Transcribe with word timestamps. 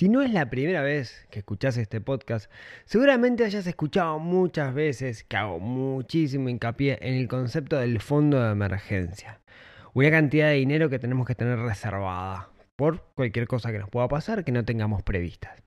Si 0.00 0.08
no 0.08 0.22
es 0.22 0.32
la 0.32 0.48
primera 0.48 0.80
vez 0.80 1.26
que 1.30 1.40
escuchás 1.40 1.76
este 1.76 2.00
podcast, 2.00 2.50
seguramente 2.86 3.44
hayas 3.44 3.66
escuchado 3.66 4.18
muchas 4.18 4.72
veces 4.72 5.24
que 5.24 5.36
hago 5.36 5.60
muchísimo 5.60 6.48
hincapié 6.48 6.98
en 7.02 7.16
el 7.16 7.28
concepto 7.28 7.76
del 7.78 8.00
fondo 8.00 8.42
de 8.42 8.50
emergencia. 8.50 9.42
Una 9.92 10.10
cantidad 10.10 10.48
de 10.48 10.54
dinero 10.54 10.88
que 10.88 10.98
tenemos 10.98 11.26
que 11.26 11.34
tener 11.34 11.58
reservada 11.58 12.48
por 12.76 13.12
cualquier 13.14 13.46
cosa 13.46 13.72
que 13.72 13.78
nos 13.78 13.90
pueda 13.90 14.08
pasar 14.08 14.42
que 14.42 14.52
no 14.52 14.64
tengamos 14.64 15.02
previstas. 15.02 15.62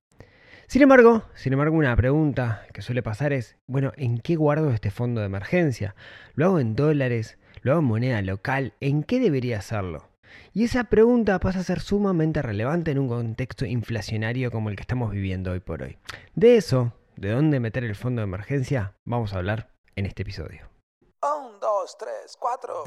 Sin 0.66 0.82
embargo, 0.82 1.22
sin 1.36 1.54
embargo, 1.54 1.78
una 1.78 1.96
pregunta 1.96 2.66
que 2.74 2.82
suele 2.82 3.04
pasar 3.04 3.34
es, 3.34 3.58
bueno, 3.68 3.94
¿en 3.98 4.18
qué 4.18 4.36
guardo 4.36 4.72
este 4.72 4.90
fondo 4.90 5.22
de 5.22 5.28
emergencia? 5.28 5.94
¿Lo 6.34 6.48
hago 6.48 6.60
en 6.60 6.76
dólares? 6.76 7.38
¿Lo 7.62 7.74
hago 7.74 7.82
en 7.82 7.88
moneda 7.88 8.20
local? 8.24 8.74
¿En 8.80 9.04
qué 9.04 9.20
debería 9.20 9.60
hacerlo? 9.60 10.13
Y 10.54 10.66
esa 10.66 10.86
pregunta 10.86 11.40
pasa 11.40 11.60
a 11.60 11.64
ser 11.64 11.80
sumamente 11.80 12.42
relevante 12.42 12.92
en 12.92 13.00
un 13.00 13.08
contexto 13.08 13.66
inflacionario 13.66 14.52
como 14.52 14.70
el 14.70 14.76
que 14.76 14.82
estamos 14.82 15.12
viviendo 15.12 15.52
hoy 15.52 15.60
por 15.60 15.82
hoy. 15.82 15.98
De 16.36 16.58
eso, 16.58 16.94
de 17.16 17.32
dónde 17.32 17.60
meter 17.60 17.84
el 17.84 17.96
fondo 17.96 18.22
de 18.22 18.26
emergencia, 18.26 18.96
vamos 19.06 19.34
a 19.34 19.38
hablar 19.38 19.72
en 19.96 20.06
este 20.06 20.22
episodio. 20.24 20.70
Un, 21.22 21.60
dos, 21.60 21.98
tres, 21.98 22.38
cuatro. 22.38 22.84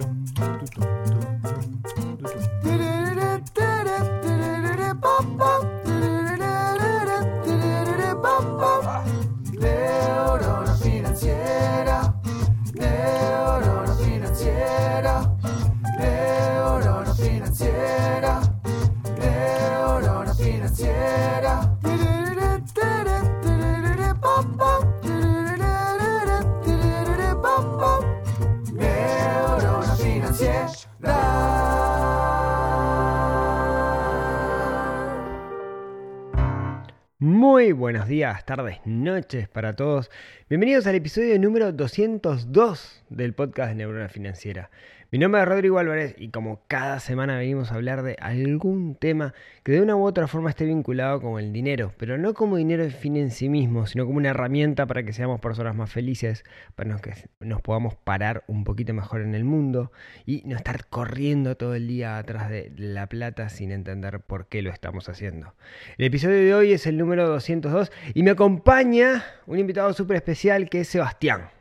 Días, 38.09 38.45
tardes, 38.45 38.79
noches 38.85 39.49
para 39.49 39.75
todos. 39.75 40.11
Bienvenidos 40.49 40.87
al 40.87 40.95
episodio 40.95 41.39
número 41.39 41.73
202 41.73 43.05
del 43.11 43.33
podcast 43.35 43.71
de 43.71 43.75
Neurona 43.75 44.09
Financiera. 44.09 44.71
Mi 45.17 45.21
nombre 45.21 45.41
es 45.41 45.49
Rodrigo 45.49 45.79
Álvarez 45.79 46.15
y 46.19 46.29
como 46.29 46.61
cada 46.69 47.01
semana 47.01 47.39
venimos 47.39 47.73
a 47.73 47.77
hablar 47.77 48.03
de 48.03 48.17
algún 48.21 48.97
tema 48.97 49.33
que 49.63 49.73
de 49.73 49.81
una 49.81 49.97
u 49.97 50.05
otra 50.05 50.27
forma 50.27 50.51
esté 50.51 50.67
vinculado 50.67 51.23
con 51.23 51.41
el 51.41 51.55
dinero, 51.55 51.95
pero 51.97 52.19
no 52.19 52.35
como 52.35 52.59
dinero 52.59 52.83
de 52.83 52.91
fin 52.91 53.17
en 53.17 53.31
sí 53.31 53.49
mismo, 53.49 53.87
sino 53.87 54.05
como 54.05 54.19
una 54.19 54.29
herramienta 54.29 54.85
para 54.85 55.05
que 55.05 55.15
seamos 55.15 55.41
personas 55.41 55.75
más 55.75 55.91
felices, 55.91 56.45
para 56.75 56.99
que 56.99 57.15
nos 57.41 57.63
podamos 57.63 57.95
parar 57.95 58.45
un 58.47 58.65
poquito 58.65 58.93
mejor 58.93 59.23
en 59.23 59.35
el 59.35 59.45
mundo 59.45 59.91
y 60.27 60.43
no 60.45 60.55
estar 60.55 60.87
corriendo 60.87 61.57
todo 61.57 61.75
el 61.75 61.89
día 61.89 62.19
atrás 62.19 62.51
de 62.51 62.71
la 62.77 63.07
plata 63.07 63.49
sin 63.49 63.73
entender 63.73 64.21
por 64.21 64.49
qué 64.49 64.61
lo 64.61 64.71
estamos 64.71 65.09
haciendo. 65.09 65.55
El 65.97 66.05
episodio 66.05 66.37
de 66.37 66.55
hoy 66.55 66.73
es 66.75 66.87
el 66.87 66.99
número 66.99 67.27
202 67.27 67.91
y 68.13 68.23
me 68.23 68.33
acompaña 68.33 69.25
un 69.47 69.59
invitado 69.59 69.95
súper 69.95 70.19
especial 70.19 70.69
que 70.69 70.81
es 70.81 70.89
Sebastián. 70.89 71.56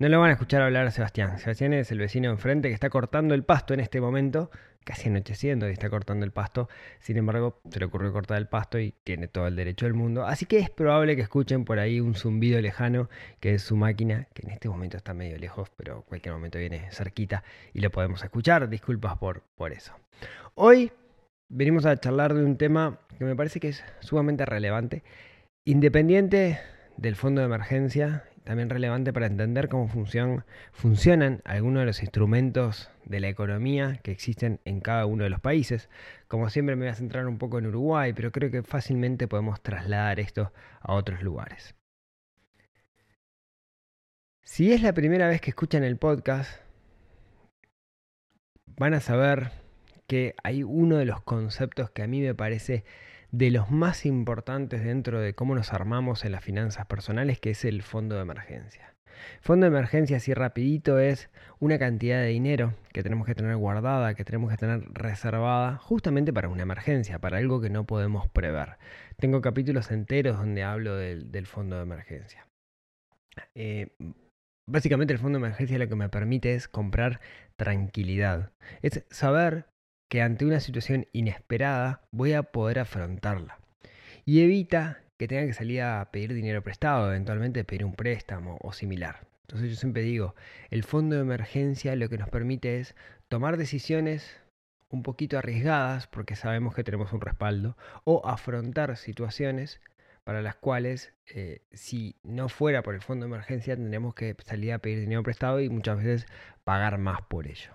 No 0.00 0.08
lo 0.08 0.18
van 0.18 0.30
a 0.30 0.32
escuchar 0.32 0.62
hablar 0.62 0.86
a 0.86 0.90
Sebastián. 0.90 1.38
Sebastián 1.38 1.74
es 1.74 1.92
el 1.92 1.98
vecino 1.98 2.30
enfrente 2.30 2.68
que 2.68 2.74
está 2.74 2.88
cortando 2.88 3.34
el 3.34 3.44
pasto 3.44 3.74
en 3.74 3.80
este 3.80 4.00
momento, 4.00 4.50
casi 4.82 5.10
anocheciendo 5.10 5.68
y 5.68 5.72
está 5.72 5.90
cortando 5.90 6.24
el 6.24 6.32
pasto. 6.32 6.70
Sin 7.00 7.18
embargo, 7.18 7.60
se 7.68 7.80
le 7.80 7.84
ocurrió 7.84 8.10
cortar 8.10 8.38
el 8.38 8.48
pasto 8.48 8.78
y 8.78 8.94
tiene 9.04 9.28
todo 9.28 9.46
el 9.46 9.56
derecho 9.56 9.84
del 9.84 9.92
mundo. 9.92 10.24
Así 10.24 10.46
que 10.46 10.58
es 10.58 10.70
probable 10.70 11.16
que 11.16 11.22
escuchen 11.22 11.66
por 11.66 11.78
ahí 11.78 12.00
un 12.00 12.14
zumbido 12.14 12.58
lejano, 12.62 13.10
que 13.40 13.52
es 13.52 13.62
su 13.62 13.76
máquina, 13.76 14.26
que 14.32 14.46
en 14.46 14.52
este 14.52 14.70
momento 14.70 14.96
está 14.96 15.12
medio 15.12 15.36
lejos, 15.36 15.68
pero 15.76 16.00
cualquier 16.08 16.32
momento 16.32 16.58
viene 16.58 16.90
cerquita 16.92 17.44
y 17.74 17.80
lo 17.80 17.90
podemos 17.90 18.24
escuchar. 18.24 18.70
Disculpas 18.70 19.18
por, 19.18 19.42
por 19.54 19.70
eso. 19.70 19.92
Hoy 20.54 20.90
venimos 21.50 21.84
a 21.84 21.94
charlar 21.98 22.32
de 22.32 22.42
un 22.42 22.56
tema 22.56 23.00
que 23.18 23.26
me 23.26 23.36
parece 23.36 23.60
que 23.60 23.68
es 23.68 23.84
sumamente 24.00 24.46
relevante, 24.46 25.02
independiente 25.66 26.58
del 26.96 27.16
fondo 27.16 27.42
de 27.42 27.48
emergencia 27.48 28.24
también 28.50 28.68
relevante 28.68 29.12
para 29.12 29.26
entender 29.26 29.68
cómo 29.68 29.86
funcionan, 29.86 30.44
funcionan 30.72 31.40
algunos 31.44 31.82
de 31.82 31.86
los 31.86 32.02
instrumentos 32.02 32.90
de 33.04 33.20
la 33.20 33.28
economía 33.28 34.00
que 34.02 34.10
existen 34.10 34.58
en 34.64 34.80
cada 34.80 35.06
uno 35.06 35.22
de 35.22 35.30
los 35.30 35.38
países. 35.38 35.88
Como 36.26 36.50
siempre 36.50 36.74
me 36.74 36.86
voy 36.86 36.90
a 36.90 36.96
centrar 36.96 37.28
un 37.28 37.38
poco 37.38 37.60
en 37.60 37.68
Uruguay, 37.68 38.12
pero 38.12 38.32
creo 38.32 38.50
que 38.50 38.64
fácilmente 38.64 39.28
podemos 39.28 39.62
trasladar 39.62 40.18
esto 40.18 40.52
a 40.80 40.94
otros 40.94 41.22
lugares. 41.22 41.76
Si 44.42 44.72
es 44.72 44.82
la 44.82 44.94
primera 44.94 45.28
vez 45.28 45.40
que 45.40 45.50
escuchan 45.50 45.84
el 45.84 45.96
podcast, 45.96 46.50
van 48.66 48.94
a 48.94 49.00
saber 49.00 49.52
que 50.08 50.34
hay 50.42 50.64
uno 50.64 50.96
de 50.96 51.04
los 51.04 51.22
conceptos 51.22 51.90
que 51.90 52.02
a 52.02 52.08
mí 52.08 52.20
me 52.20 52.34
parece 52.34 52.82
de 53.32 53.50
los 53.50 53.70
más 53.70 54.06
importantes 54.06 54.84
dentro 54.84 55.20
de 55.20 55.34
cómo 55.34 55.54
nos 55.54 55.72
armamos 55.72 56.24
en 56.24 56.32
las 56.32 56.44
finanzas 56.44 56.86
personales, 56.86 57.40
que 57.40 57.50
es 57.50 57.64
el 57.64 57.82
fondo 57.82 58.16
de 58.16 58.22
emergencia. 58.22 58.94
Fondo 59.40 59.64
de 59.64 59.68
emergencia, 59.68 60.16
así 60.16 60.34
rapidito, 60.34 60.98
es 60.98 61.30
una 61.58 61.78
cantidad 61.78 62.20
de 62.20 62.28
dinero 62.28 62.74
que 62.92 63.02
tenemos 63.02 63.26
que 63.26 63.34
tener 63.34 63.56
guardada, 63.56 64.14
que 64.14 64.24
tenemos 64.24 64.50
que 64.50 64.56
tener 64.56 64.80
reservada, 64.92 65.76
justamente 65.76 66.32
para 66.32 66.48
una 66.48 66.62
emergencia, 66.62 67.18
para 67.18 67.38
algo 67.38 67.60
que 67.60 67.70
no 67.70 67.86
podemos 67.86 68.28
prever. 68.28 68.78
Tengo 69.16 69.40
capítulos 69.40 69.90
enteros 69.90 70.38
donde 70.38 70.62
hablo 70.62 70.96
del, 70.96 71.46
fondo 71.46 71.76
de 71.76 71.82
emergencia. 71.82 72.46
Eh, 73.54 73.88
básicamente 74.68 75.12
el 75.12 75.18
fondo 75.18 75.38
de 75.38 75.46
emergencia 75.46 75.78
lo 75.78 75.88
que 75.88 75.96
me 75.96 76.08
permite 76.08 76.54
es 76.54 76.68
comprar 76.68 77.20
tranquilidad. 77.56 78.52
Es 78.82 79.04
saber 79.10 79.66
que 80.10 80.22
ante 80.22 80.44
una 80.44 80.58
situación 80.58 81.06
inesperada 81.12 82.02
voy 82.10 82.32
a 82.32 82.42
poder 82.42 82.80
afrontarla. 82.80 83.60
Y 84.26 84.42
evita 84.42 85.02
que 85.16 85.28
tenga 85.28 85.46
que 85.46 85.54
salir 85.54 85.82
a 85.82 86.10
pedir 86.10 86.34
dinero 86.34 86.62
prestado, 86.62 87.08
eventualmente 87.08 87.64
pedir 87.64 87.84
un 87.84 87.94
préstamo 87.94 88.58
o 88.60 88.72
similar. 88.72 89.28
Entonces 89.42 89.70
yo 89.70 89.76
siempre 89.76 90.02
digo, 90.02 90.34
el 90.70 90.82
fondo 90.82 91.14
de 91.14 91.22
emergencia 91.22 91.94
lo 91.94 92.08
que 92.08 92.18
nos 92.18 92.28
permite 92.28 92.80
es 92.80 92.96
tomar 93.28 93.56
decisiones 93.56 94.36
un 94.88 95.04
poquito 95.04 95.38
arriesgadas 95.38 96.08
porque 96.08 96.34
sabemos 96.34 96.74
que 96.74 96.82
tenemos 96.82 97.12
un 97.12 97.20
respaldo 97.20 97.76
o 98.02 98.26
afrontar 98.26 98.96
situaciones 98.96 99.80
para 100.24 100.42
las 100.42 100.56
cuales 100.56 101.14
eh, 101.32 101.62
si 101.72 102.16
no 102.24 102.48
fuera 102.48 102.82
por 102.82 102.96
el 102.96 103.00
fondo 103.00 103.26
de 103.26 103.30
emergencia 103.32 103.76
tendremos 103.76 104.14
que 104.14 104.34
salir 104.44 104.72
a 104.72 104.80
pedir 104.80 104.98
dinero 104.98 105.22
prestado 105.22 105.60
y 105.60 105.68
muchas 105.68 105.98
veces 105.98 106.26
pagar 106.64 106.98
más 106.98 107.22
por 107.22 107.46
ello. 107.46 107.70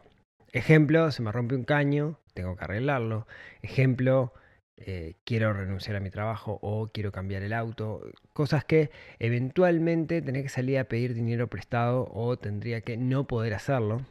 Ejemplo, 0.51 1.11
se 1.11 1.21
me 1.21 1.31
rompe 1.31 1.55
un 1.55 1.63
caño, 1.63 2.19
tengo 2.35 2.55
que 2.55 2.63
arreglarlo. 2.65 3.25
Ejemplo, 3.63 4.33
eh, 4.77 5.15
quiero 5.23 5.53
renunciar 5.53 5.95
a 5.95 5.99
mi 6.01 6.11
trabajo 6.11 6.59
o 6.61 6.87
quiero 6.87 7.11
cambiar 7.11 7.41
el 7.41 7.53
auto. 7.53 8.01
Cosas 8.33 8.65
que 8.65 8.91
eventualmente 9.19 10.21
tendría 10.21 10.43
que 10.43 10.49
salir 10.49 10.77
a 10.77 10.83
pedir 10.83 11.15
dinero 11.15 11.47
prestado 11.47 12.07
o 12.13 12.37
tendría 12.37 12.81
que 12.81 12.97
no 12.97 13.25
poder 13.25 13.53
hacerlo 13.55 14.05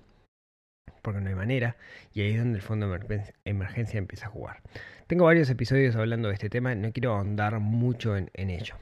porque 1.03 1.21
no 1.21 1.29
hay 1.29 1.35
manera. 1.37 1.77
Y 2.13 2.23
ahí 2.23 2.33
es 2.33 2.39
donde 2.39 2.57
el 2.57 2.63
fondo 2.63 2.89
de 2.91 3.35
emergencia 3.45 3.99
empieza 3.99 4.27
a 4.27 4.31
jugar. 4.31 4.63
Tengo 5.07 5.27
varios 5.27 5.51
episodios 5.51 5.95
hablando 5.97 6.29
de 6.29 6.35
este 6.35 6.49
tema, 6.49 6.75
no 6.75 6.93
quiero 6.93 7.13
ahondar 7.13 7.61
mucho 7.61 8.17
en, 8.17 8.31
en 8.33 8.51
ello. 8.51 8.77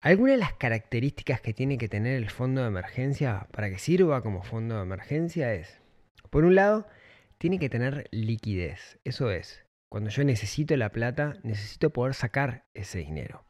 Algunas 0.00 0.34
de 0.36 0.38
las 0.38 0.52
características 0.52 1.40
que 1.40 1.52
tiene 1.52 1.76
que 1.76 1.88
tener 1.88 2.14
el 2.14 2.30
fondo 2.30 2.62
de 2.62 2.68
emergencia 2.68 3.48
para 3.50 3.68
que 3.68 3.80
sirva 3.80 4.22
como 4.22 4.44
fondo 4.44 4.76
de 4.76 4.82
emergencia 4.82 5.52
es, 5.54 5.80
por 6.30 6.44
un 6.44 6.54
lado, 6.54 6.86
tiene 7.38 7.58
que 7.58 7.68
tener 7.68 8.08
liquidez. 8.10 8.98
Eso 9.04 9.30
es, 9.30 9.64
cuando 9.88 10.10
yo 10.10 10.24
necesito 10.24 10.76
la 10.76 10.90
plata, 10.90 11.36
necesito 11.42 11.90
poder 11.90 12.14
sacar 12.14 12.66
ese 12.74 12.98
dinero. 12.98 13.44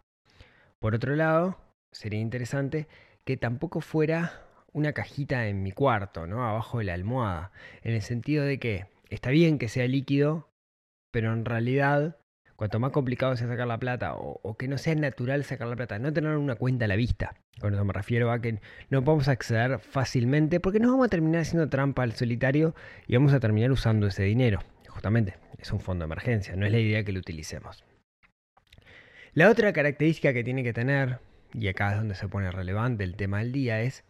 Por 0.78 0.94
otro 0.94 1.16
lado, 1.16 1.58
sería 1.90 2.20
interesante 2.20 2.86
que 3.24 3.36
tampoco 3.36 3.80
fuera 3.80 4.42
una 4.72 4.92
cajita 4.92 5.48
en 5.48 5.62
mi 5.62 5.72
cuarto, 5.72 6.26
¿no? 6.26 6.44
Abajo 6.44 6.78
de 6.78 6.84
la 6.84 6.94
almohada. 6.94 7.52
En 7.82 7.94
el 7.94 8.02
sentido 8.02 8.44
de 8.44 8.58
que 8.58 8.86
está 9.08 9.30
bien 9.30 9.58
que 9.58 9.68
sea 9.68 9.88
líquido, 9.88 10.48
pero 11.10 11.32
en 11.32 11.44
realidad 11.44 12.18
cuanto 12.58 12.80
más 12.80 12.90
complicado 12.90 13.36
sea 13.36 13.46
sacar 13.46 13.68
la 13.68 13.78
plata 13.78 14.14
o, 14.16 14.56
que 14.56 14.66
no 14.66 14.78
sea 14.78 14.96
natural 14.96 15.44
sacar 15.44 15.68
la 15.68 15.76
plata, 15.76 16.00
no 16.00 16.12
tener 16.12 16.36
una 16.36 16.56
cuenta 16.56 16.86
a 16.86 16.88
la 16.88 16.96
vista. 16.96 17.36
Con 17.60 17.72
eso 17.72 17.84
me 17.84 17.92
refiero 17.92 18.32
a 18.32 18.40
que 18.40 18.58
no 18.90 19.04
podemos 19.04 19.28
acceder 19.28 19.78
fácilmente 19.78 20.58
porque 20.58 20.80
nos 20.80 20.90
vamos 20.90 21.06
a 21.06 21.08
terminar 21.08 21.42
haciendo 21.42 21.68
trampa 21.68 22.02
al 22.02 22.14
solitario 22.14 22.74
y 23.06 23.14
vamos 23.14 23.32
a 23.32 23.38
terminar 23.38 23.70
usando 23.70 24.08
ese 24.08 24.24
dinero. 24.24 24.58
Justamente, 24.88 25.36
es 25.56 25.70
un 25.70 25.78
fondo 25.78 26.02
de 26.02 26.06
emergencia, 26.06 26.56
no 26.56 26.66
es 26.66 26.72
la 26.72 26.80
idea 26.80 27.04
que 27.04 27.12
lo 27.12 27.20
utilicemos. 27.20 27.84
La 29.34 29.50
otra 29.50 29.72
característica 29.72 30.32
que 30.32 30.42
tiene 30.42 30.64
que 30.64 30.72
tener, 30.72 31.20
y 31.54 31.68
acá 31.68 31.92
es 31.92 31.98
donde 31.98 32.16
se 32.16 32.26
pone 32.26 32.50
relevante 32.50 33.04
el 33.04 33.14
tema 33.14 33.38
del 33.38 33.52
día, 33.52 33.82
es 33.82 34.02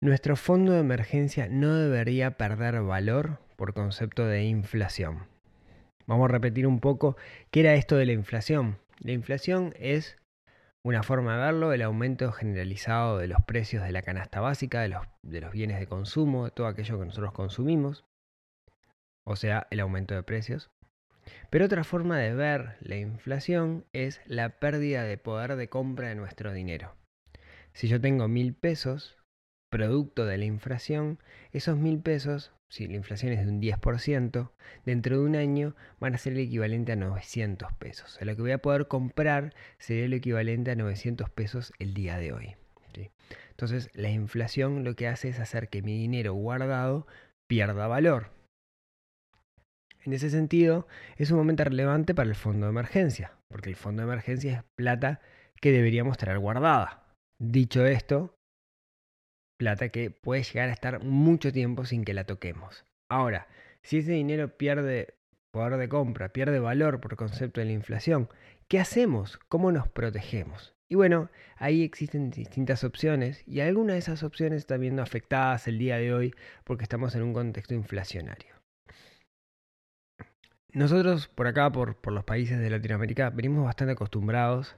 nuestro 0.00 0.34
fondo 0.34 0.72
de 0.72 0.80
emergencia 0.80 1.46
no 1.48 1.72
debería 1.72 2.32
perder 2.32 2.82
valor 2.82 3.38
por 3.54 3.74
concepto 3.74 4.26
de 4.26 4.42
inflación. 4.42 5.35
Vamos 6.06 6.28
a 6.28 6.32
repetir 6.32 6.66
un 6.66 6.80
poco 6.80 7.16
qué 7.50 7.60
era 7.60 7.74
esto 7.74 7.96
de 7.96 8.06
la 8.06 8.12
inflación. 8.12 8.78
La 9.00 9.12
inflación 9.12 9.74
es 9.78 10.16
una 10.84 11.02
forma 11.02 11.34
de 11.34 11.42
verlo, 11.42 11.72
el 11.72 11.82
aumento 11.82 12.30
generalizado 12.30 13.18
de 13.18 13.26
los 13.26 13.42
precios 13.44 13.82
de 13.82 13.90
la 13.90 14.02
canasta 14.02 14.40
básica, 14.40 14.80
de 14.82 14.88
los, 14.88 15.04
de 15.22 15.40
los 15.40 15.52
bienes 15.52 15.80
de 15.80 15.88
consumo, 15.88 16.44
de 16.44 16.52
todo 16.52 16.68
aquello 16.68 16.98
que 16.98 17.06
nosotros 17.06 17.32
consumimos, 17.32 18.04
o 19.24 19.34
sea, 19.34 19.66
el 19.70 19.80
aumento 19.80 20.14
de 20.14 20.22
precios. 20.22 20.70
Pero 21.50 21.64
otra 21.64 21.82
forma 21.82 22.18
de 22.18 22.34
ver 22.34 22.76
la 22.80 22.96
inflación 22.96 23.84
es 23.92 24.20
la 24.26 24.60
pérdida 24.60 25.02
de 25.02 25.18
poder 25.18 25.56
de 25.56 25.68
compra 25.68 26.08
de 26.08 26.14
nuestro 26.14 26.52
dinero. 26.52 26.94
Si 27.72 27.88
yo 27.88 28.00
tengo 28.00 28.28
mil 28.28 28.54
pesos, 28.54 29.16
producto 29.76 30.24
de 30.24 30.38
la 30.38 30.46
inflación, 30.46 31.18
esos 31.52 31.76
mil 31.76 32.00
pesos, 32.00 32.52
si 32.70 32.86
la 32.86 32.94
inflación 32.94 33.34
es 33.34 33.44
de 33.44 33.52
un 33.52 33.60
10%, 33.60 34.50
dentro 34.86 35.18
de 35.18 35.24
un 35.24 35.36
año 35.36 35.76
van 36.00 36.14
a 36.14 36.18
ser 36.18 36.32
el 36.32 36.38
equivalente 36.38 36.92
a 36.92 36.96
900 36.96 37.74
pesos. 37.74 38.18
lo 38.22 38.34
que 38.34 38.40
voy 38.40 38.52
a 38.52 38.62
poder 38.62 38.88
comprar 38.88 39.54
sería 39.78 40.06
el 40.06 40.14
equivalente 40.14 40.70
a 40.70 40.76
900 40.76 41.28
pesos 41.28 41.74
el 41.78 41.92
día 41.92 42.16
de 42.16 42.32
hoy. 42.32 42.56
Entonces, 43.50 43.90
la 43.92 44.08
inflación 44.08 44.82
lo 44.82 44.96
que 44.96 45.08
hace 45.08 45.28
es 45.28 45.40
hacer 45.40 45.68
que 45.68 45.82
mi 45.82 45.98
dinero 45.98 46.32
guardado 46.32 47.06
pierda 47.46 47.86
valor. 47.86 48.30
En 50.04 50.14
ese 50.14 50.30
sentido, 50.30 50.86
es 51.16 51.30
un 51.30 51.36
momento 51.36 51.64
relevante 51.64 52.14
para 52.14 52.30
el 52.30 52.34
fondo 52.34 52.64
de 52.64 52.70
emergencia, 52.70 53.32
porque 53.50 53.68
el 53.68 53.76
fondo 53.76 54.02
de 54.02 54.08
emergencia 54.08 54.52
es 54.52 54.64
plata 54.74 55.20
que 55.60 55.70
deberíamos 55.70 56.16
tener 56.16 56.38
guardada. 56.38 57.04
Dicho 57.38 57.84
esto, 57.84 58.36
plata 59.56 59.88
que 59.88 60.10
puede 60.10 60.42
llegar 60.42 60.68
a 60.68 60.72
estar 60.72 61.02
mucho 61.02 61.52
tiempo 61.52 61.84
sin 61.84 62.04
que 62.04 62.14
la 62.14 62.24
toquemos. 62.24 62.84
Ahora, 63.10 63.46
si 63.82 63.98
ese 63.98 64.12
dinero 64.12 64.56
pierde 64.56 65.14
poder 65.52 65.76
de 65.76 65.88
compra, 65.88 66.32
pierde 66.32 66.60
valor 66.60 67.00
por 67.00 67.16
concepto 67.16 67.60
de 67.60 67.66
la 67.66 67.72
inflación, 67.72 68.28
¿qué 68.68 68.78
hacemos? 68.78 69.38
¿Cómo 69.48 69.72
nos 69.72 69.88
protegemos? 69.88 70.74
Y 70.88 70.94
bueno, 70.94 71.30
ahí 71.56 71.82
existen 71.82 72.30
distintas 72.30 72.84
opciones 72.84 73.42
y 73.46 73.60
algunas 73.60 73.94
de 73.94 73.98
esas 73.98 74.22
opciones 74.22 74.58
están 74.58 74.80
viendo 74.80 75.02
afectadas 75.02 75.66
el 75.66 75.78
día 75.78 75.96
de 75.96 76.12
hoy 76.12 76.34
porque 76.64 76.84
estamos 76.84 77.14
en 77.14 77.22
un 77.22 77.32
contexto 77.32 77.74
inflacionario. 77.74 78.54
Nosotros 80.72 81.28
por 81.28 81.46
acá, 81.46 81.72
por, 81.72 81.96
por 81.96 82.12
los 82.12 82.24
países 82.24 82.60
de 82.60 82.70
Latinoamérica, 82.70 83.30
venimos 83.30 83.64
bastante 83.64 83.92
acostumbrados 83.92 84.76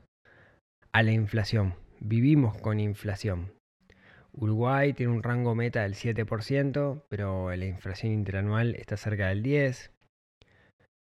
a 0.92 1.02
la 1.02 1.12
inflación. 1.12 1.74
Vivimos 2.00 2.56
con 2.58 2.78
inflación. 2.78 3.57
Uruguay 4.40 4.93
tiene 4.93 5.12
un 5.12 5.23
rango 5.23 5.55
meta 5.55 5.82
del 5.82 5.94
7%, 5.94 7.05
pero 7.08 7.55
la 7.55 7.67
inflación 7.67 8.12
interanual 8.12 8.76
está 8.76 8.96
cerca 8.96 9.29
del 9.29 9.43
10%. 9.43 9.90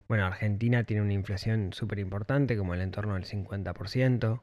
Bueno, 0.08 0.26
Argentina 0.26 0.86
tiene 0.86 1.02
una 1.02 1.14
inflación 1.14 1.74
súper 1.74 2.00
importante, 2.00 2.58
como 2.58 2.74
el 2.74 2.82
entorno 2.82 3.16
del 3.16 3.26
50%. 3.26 4.42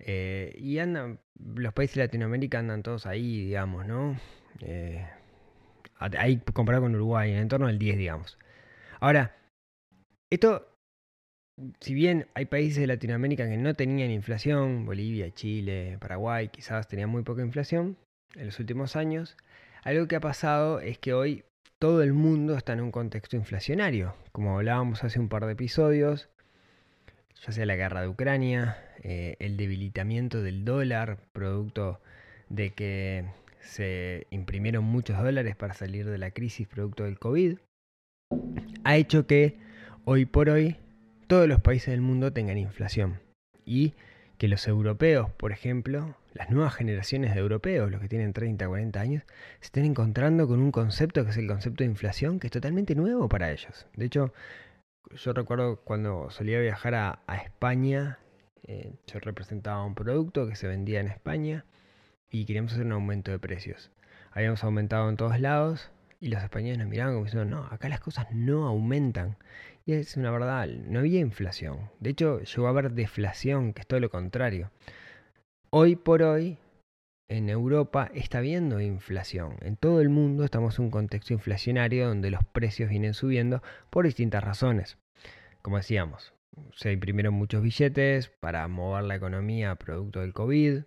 Eh, 0.00 0.54
y 0.58 0.78
andan, 0.78 1.20
los 1.38 1.72
países 1.72 1.96
de 1.96 2.04
Latinoamérica 2.04 2.58
andan 2.58 2.82
todos 2.82 3.06
ahí, 3.06 3.44
digamos, 3.46 3.86
¿no? 3.86 4.18
Eh, 4.60 5.06
ahí 5.98 6.38
comparado 6.52 6.84
con 6.84 6.94
Uruguay, 6.94 7.30
en 7.30 7.36
el 7.36 7.42
entorno 7.42 7.68
del 7.68 7.78
10, 7.78 7.96
digamos. 7.98 8.38
Ahora, 9.00 9.36
esto, 10.30 10.76
si 11.80 11.94
bien 11.94 12.26
hay 12.34 12.46
países 12.46 12.80
de 12.80 12.88
Latinoamérica 12.88 13.48
que 13.48 13.56
no 13.56 13.74
tenían 13.74 14.10
inflación, 14.10 14.84
Bolivia, 14.84 15.32
Chile, 15.32 15.96
Paraguay, 16.00 16.48
quizás 16.48 16.88
tenían 16.88 17.10
muy 17.10 17.22
poca 17.22 17.42
inflación, 17.42 17.96
en 18.34 18.46
los 18.46 18.58
últimos 18.58 18.96
años, 18.96 19.36
algo 19.82 20.06
que 20.06 20.16
ha 20.16 20.20
pasado 20.20 20.80
es 20.80 20.98
que 20.98 21.14
hoy 21.14 21.44
todo 21.78 22.02
el 22.02 22.12
mundo 22.12 22.56
está 22.56 22.72
en 22.72 22.80
un 22.80 22.90
contexto 22.90 23.36
inflacionario. 23.36 24.14
Como 24.32 24.56
hablábamos 24.56 25.04
hace 25.04 25.20
un 25.20 25.28
par 25.28 25.46
de 25.46 25.52
episodios, 25.52 26.28
ya 27.46 27.52
sea 27.52 27.66
la 27.66 27.76
guerra 27.76 28.02
de 28.02 28.08
Ucrania, 28.08 28.76
eh, 29.02 29.36
el 29.38 29.56
debilitamiento 29.56 30.42
del 30.42 30.64
dólar, 30.64 31.18
producto 31.32 32.00
de 32.48 32.70
que 32.70 33.26
se 33.60 34.26
imprimieron 34.30 34.84
muchos 34.84 35.22
dólares 35.22 35.54
para 35.56 35.74
salir 35.74 36.06
de 36.06 36.18
la 36.18 36.30
crisis 36.30 36.66
producto 36.66 37.04
del 37.04 37.18
COVID, 37.18 37.58
ha 38.84 38.96
hecho 38.96 39.26
que 39.26 39.58
hoy 40.04 40.24
por 40.26 40.48
hoy 40.48 40.76
todos 41.26 41.46
los 41.46 41.60
países 41.60 41.92
del 41.92 42.00
mundo 42.00 42.32
tengan 42.32 42.58
inflación. 42.58 43.20
Y 43.64 43.94
que 44.38 44.48
los 44.48 44.66
europeos, 44.66 45.30
por 45.30 45.52
ejemplo, 45.52 46.16
las 46.38 46.50
nuevas 46.50 46.74
generaciones 46.74 47.34
de 47.34 47.40
europeos, 47.40 47.90
los 47.90 48.00
que 48.00 48.08
tienen 48.08 48.32
30, 48.32 48.68
40 48.68 49.00
años, 49.00 49.24
se 49.58 49.66
estén 49.66 49.84
encontrando 49.84 50.46
con 50.46 50.60
un 50.60 50.70
concepto 50.70 51.24
que 51.24 51.30
es 51.30 51.36
el 51.36 51.48
concepto 51.48 51.82
de 51.82 51.90
inflación, 51.90 52.38
que 52.38 52.46
es 52.46 52.52
totalmente 52.52 52.94
nuevo 52.94 53.28
para 53.28 53.50
ellos. 53.50 53.86
De 53.96 54.06
hecho, 54.06 54.32
yo 55.16 55.32
recuerdo 55.32 55.80
cuando 55.82 56.30
solía 56.30 56.60
viajar 56.60 56.94
a, 56.94 57.22
España, 57.44 58.20
eh, 58.62 58.92
yo 59.08 59.18
representaba 59.18 59.84
un 59.84 59.96
producto 59.96 60.46
que 60.48 60.54
se 60.54 60.68
vendía 60.68 61.00
en 61.00 61.08
España 61.08 61.64
y 62.30 62.44
queríamos 62.44 62.72
hacer 62.72 62.86
un 62.86 62.92
aumento 62.92 63.32
de 63.32 63.40
precios. 63.40 63.90
Habíamos 64.30 64.62
aumentado 64.62 65.08
en 65.08 65.16
todos 65.16 65.40
lados 65.40 65.90
y 66.20 66.28
los 66.28 66.40
españoles 66.40 66.78
nos 66.78 66.86
miraban 66.86 67.14
como 67.14 67.24
diciendo, 67.24 67.56
no, 67.56 67.66
acá 67.66 67.88
las 67.88 68.00
cosas 68.00 68.28
no 68.30 68.68
aumentan. 68.68 69.36
Y 69.86 69.94
es 69.94 70.16
una 70.16 70.30
verdad, 70.30 70.68
no 70.68 71.00
había 71.00 71.18
inflación. 71.18 71.90
De 71.98 72.10
hecho, 72.10 72.40
llegó 72.42 72.66
a 72.68 72.70
haber 72.70 72.92
deflación, 72.92 73.72
que 73.72 73.80
es 73.80 73.86
todo 73.88 73.98
lo 73.98 74.10
contrario. 74.10 74.70
Hoy 75.70 75.96
por 75.96 76.22
hoy, 76.22 76.56
en 77.28 77.50
Europa 77.50 78.10
está 78.14 78.38
habiendo 78.38 78.80
inflación. 78.80 79.56
En 79.60 79.76
todo 79.76 80.00
el 80.00 80.08
mundo 80.08 80.44
estamos 80.44 80.78
en 80.78 80.86
un 80.86 80.90
contexto 80.90 81.34
inflacionario 81.34 82.08
donde 82.08 82.30
los 82.30 82.42
precios 82.42 82.88
vienen 82.88 83.12
subiendo 83.12 83.62
por 83.90 84.06
distintas 84.06 84.42
razones. 84.42 84.96
Como 85.60 85.76
decíamos, 85.76 86.32
se 86.74 86.90
imprimieron 86.90 87.34
muchos 87.34 87.62
billetes 87.62 88.30
para 88.40 88.66
mover 88.66 89.04
la 89.04 89.16
economía 89.16 89.74
producto 89.74 90.20
del 90.20 90.32
COVID. 90.32 90.84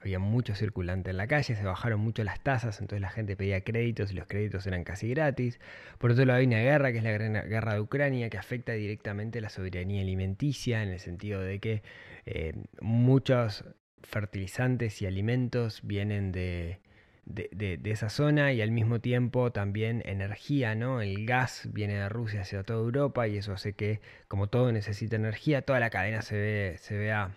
Había 0.00 0.20
mucho 0.20 0.54
circulante 0.54 1.10
en 1.10 1.16
la 1.16 1.26
calle, 1.26 1.56
se 1.56 1.64
bajaron 1.64 1.98
mucho 1.98 2.22
las 2.22 2.40
tasas, 2.40 2.80
entonces 2.80 3.00
la 3.00 3.10
gente 3.10 3.36
pedía 3.36 3.62
créditos 3.62 4.12
y 4.12 4.14
los 4.14 4.28
créditos 4.28 4.68
eran 4.68 4.84
casi 4.84 5.08
gratis. 5.08 5.58
Por 5.98 6.12
otro 6.12 6.24
lado 6.26 6.38
hay 6.38 6.46
una 6.46 6.60
guerra, 6.60 6.92
que 6.92 6.98
es 6.98 7.04
la 7.04 7.42
guerra 7.42 7.74
de 7.74 7.80
Ucrania, 7.80 8.30
que 8.30 8.38
afecta 8.38 8.74
directamente 8.74 9.40
la 9.40 9.48
soberanía 9.48 10.02
alimenticia, 10.02 10.84
en 10.84 10.90
el 10.90 11.00
sentido 11.00 11.40
de 11.40 11.58
que 11.58 11.82
eh, 12.24 12.52
muchos 12.80 13.64
fertilizantes 14.02 15.02
y 15.02 15.06
alimentos 15.06 15.80
vienen 15.82 16.32
de, 16.32 16.80
de, 17.26 17.80
esa 17.84 18.08
zona 18.08 18.52
y 18.52 18.62
al 18.62 18.70
mismo 18.70 19.00
tiempo 19.00 19.52
también 19.52 20.02
energía, 20.06 20.74
¿no? 20.74 21.00
El 21.00 21.26
gas 21.26 21.68
viene 21.72 21.94
de 21.94 22.08
Rusia 22.08 22.42
hacia 22.42 22.62
toda 22.62 22.80
Europa 22.80 23.26
y 23.28 23.36
eso 23.36 23.52
hace 23.52 23.72
que, 23.74 24.00
como 24.28 24.48
todo 24.48 24.72
necesita 24.72 25.16
energía, 25.16 25.62
toda 25.62 25.80
la 25.80 25.90
cadena 25.90 26.22
se, 26.22 26.36
ve, 26.36 26.76
se 26.78 26.96
vea 26.96 27.36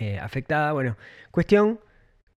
eh, 0.00 0.18
afectada. 0.18 0.72
Bueno, 0.72 0.96
cuestión, 1.30 1.80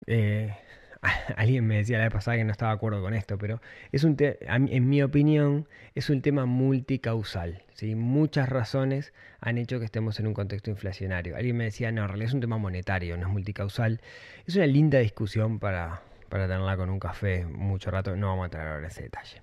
eh, 0.08 0.56
alguien 1.36 1.66
me 1.66 1.78
decía 1.78 1.98
la 1.98 2.06
vez 2.06 2.14
pasada 2.14 2.38
que 2.38 2.44
no 2.44 2.52
estaba 2.52 2.72
de 2.72 2.76
acuerdo 2.76 3.02
con 3.02 3.14
esto, 3.14 3.38
pero 3.38 3.62
es 3.92 4.04
un 4.04 4.16
en 4.20 4.90
mi 4.90 5.02
opinión 5.02 5.68
es 5.96 6.10
un 6.10 6.22
tema 6.22 6.46
multicausal. 6.46 7.64
¿sí? 7.74 7.96
Muchas 7.96 8.50
razones 8.50 9.14
han 9.40 9.58
hecho 9.58 9.80
que 9.80 9.86
estemos 9.86 10.20
en 10.20 10.28
un 10.28 10.34
contexto 10.34 10.70
inflacionario. 10.70 11.36
Alguien 11.36 11.58
me 11.58 11.66
decía, 11.66 11.92
no, 11.92 12.04
en 12.04 12.08
realidad 12.08 12.30
es 12.30 12.34
un 12.34 12.42
tema 12.42 12.58
monetario, 12.58 13.18
no 13.18 13.28
es 13.28 13.34
multicausal. 13.34 14.02
Es 14.46 14.56
una 14.56 14.68
linda 14.68 15.00
discusión 15.00 15.60
para, 15.60 16.04
para 16.30 16.48
tenerla 16.48 16.78
con 16.78 16.90
un 16.90 17.00
café 17.00 17.46
mucho 17.46 17.90
rato. 17.90 18.16
No 18.16 18.28
vamos 18.28 18.48
a 18.48 18.50
traer 18.50 18.68
ahora 18.68 18.88
ese 18.88 19.04
detalle. 19.04 19.42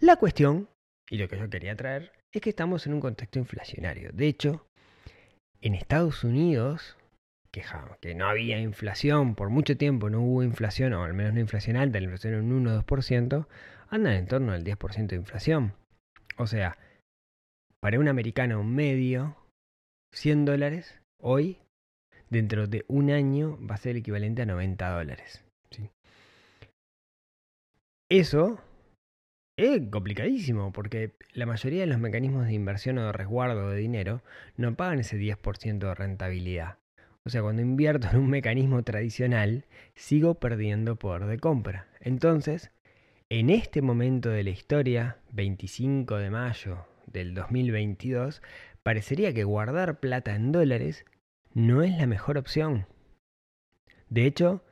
La 0.00 0.16
cuestión, 0.16 0.68
y 1.08 1.18
lo 1.18 1.28
que 1.28 1.38
yo 1.38 1.48
quería 1.48 1.76
traer, 1.76 2.12
es 2.32 2.40
que 2.40 2.50
estamos 2.50 2.86
en 2.86 2.94
un 2.94 3.00
contexto 3.00 3.38
inflacionario. 3.38 4.10
De 4.12 4.26
hecho, 4.26 4.66
en 5.60 5.74
Estados 5.74 6.24
Unidos 6.24 6.96
que, 7.50 8.14
no 8.14 8.26
había 8.26 8.60
inflación, 8.60 9.34
por 9.34 9.50
mucho 9.50 9.76
tiempo 9.76 10.10
no 10.10 10.20
hubo 10.20 10.42
inflación, 10.42 10.92
o 10.92 11.04
al 11.04 11.14
menos 11.14 11.34
no 11.34 11.40
inflación 11.40 11.76
alta, 11.76 11.98
la 11.98 12.04
inflación 12.04 12.34
en 12.34 12.52
un 12.52 12.66
1-2%, 12.66 13.46
andan 13.88 14.12
en 14.14 14.26
torno 14.26 14.52
al 14.52 14.64
10% 14.64 15.08
de 15.08 15.16
inflación. 15.16 15.74
O 16.36 16.46
sea, 16.46 16.78
para 17.80 17.98
un 17.98 18.08
americano 18.08 18.62
medio, 18.62 19.36
100 20.14 20.44
dólares 20.44 21.00
hoy, 21.20 21.58
dentro 22.28 22.66
de 22.66 22.84
un 22.88 23.10
año, 23.10 23.58
va 23.66 23.74
a 23.74 23.78
ser 23.78 23.92
el 23.92 23.98
equivalente 23.98 24.42
a 24.42 24.46
90 24.46 24.88
dólares. 24.90 25.44
Eso 28.08 28.60
es 29.56 29.88
complicadísimo, 29.88 30.72
porque 30.72 31.14
la 31.32 31.46
mayoría 31.46 31.82
de 31.82 31.86
los 31.86 32.00
mecanismos 32.00 32.46
de 32.46 32.54
inversión 32.54 32.98
o 32.98 33.06
de 33.06 33.12
resguardo 33.12 33.70
de 33.70 33.78
dinero 33.78 34.22
no 34.56 34.74
pagan 34.74 34.98
ese 34.98 35.16
10% 35.16 35.78
de 35.78 35.94
rentabilidad. 35.94 36.79
O 37.26 37.30
sea, 37.30 37.42
cuando 37.42 37.62
invierto 37.62 38.08
en 38.10 38.18
un 38.18 38.30
mecanismo 38.30 38.82
tradicional, 38.82 39.66
sigo 39.94 40.36
perdiendo 40.36 40.96
poder 40.96 41.26
de 41.26 41.38
compra. 41.38 41.86
Entonces, 42.00 42.70
en 43.28 43.50
este 43.50 43.82
momento 43.82 44.30
de 44.30 44.42
la 44.42 44.50
historia, 44.50 45.18
25 45.32 46.16
de 46.16 46.30
mayo 46.30 46.86
del 47.06 47.34
2022, 47.34 48.42
parecería 48.82 49.34
que 49.34 49.44
guardar 49.44 50.00
plata 50.00 50.34
en 50.34 50.50
dólares 50.50 51.04
no 51.52 51.82
es 51.82 51.96
la 51.98 52.06
mejor 52.06 52.38
opción. 52.38 52.86
De 54.08 54.24
hecho, 54.24 54.64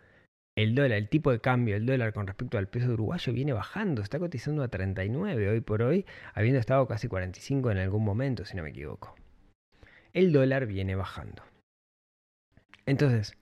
el 0.56 0.74
dólar, 0.74 0.98
el 0.98 1.08
tipo 1.08 1.30
de 1.30 1.40
cambio, 1.40 1.76
el 1.76 1.86
dólar 1.86 2.12
con 2.12 2.26
respecto 2.26 2.58
al 2.58 2.68
peso 2.68 2.92
uruguayo 2.92 3.32
viene 3.32 3.52
bajando, 3.52 4.02
está 4.02 4.18
cotizando 4.18 4.62
a 4.62 4.68
39 4.68 5.50
hoy 5.50 5.60
por 5.60 5.82
hoy, 5.82 6.06
habiendo 6.34 6.58
estado 6.58 6.88
casi 6.88 7.08
45 7.08 7.70
en 7.70 7.78
algún 7.78 8.04
momento, 8.04 8.44
si 8.44 8.56
no 8.56 8.62
me 8.62 8.70
equivoco. 8.70 9.14
El 10.12 10.32
dólar 10.32 10.66
viene 10.66 10.96
bajando. 10.96 11.42
Entonces, 12.88 13.36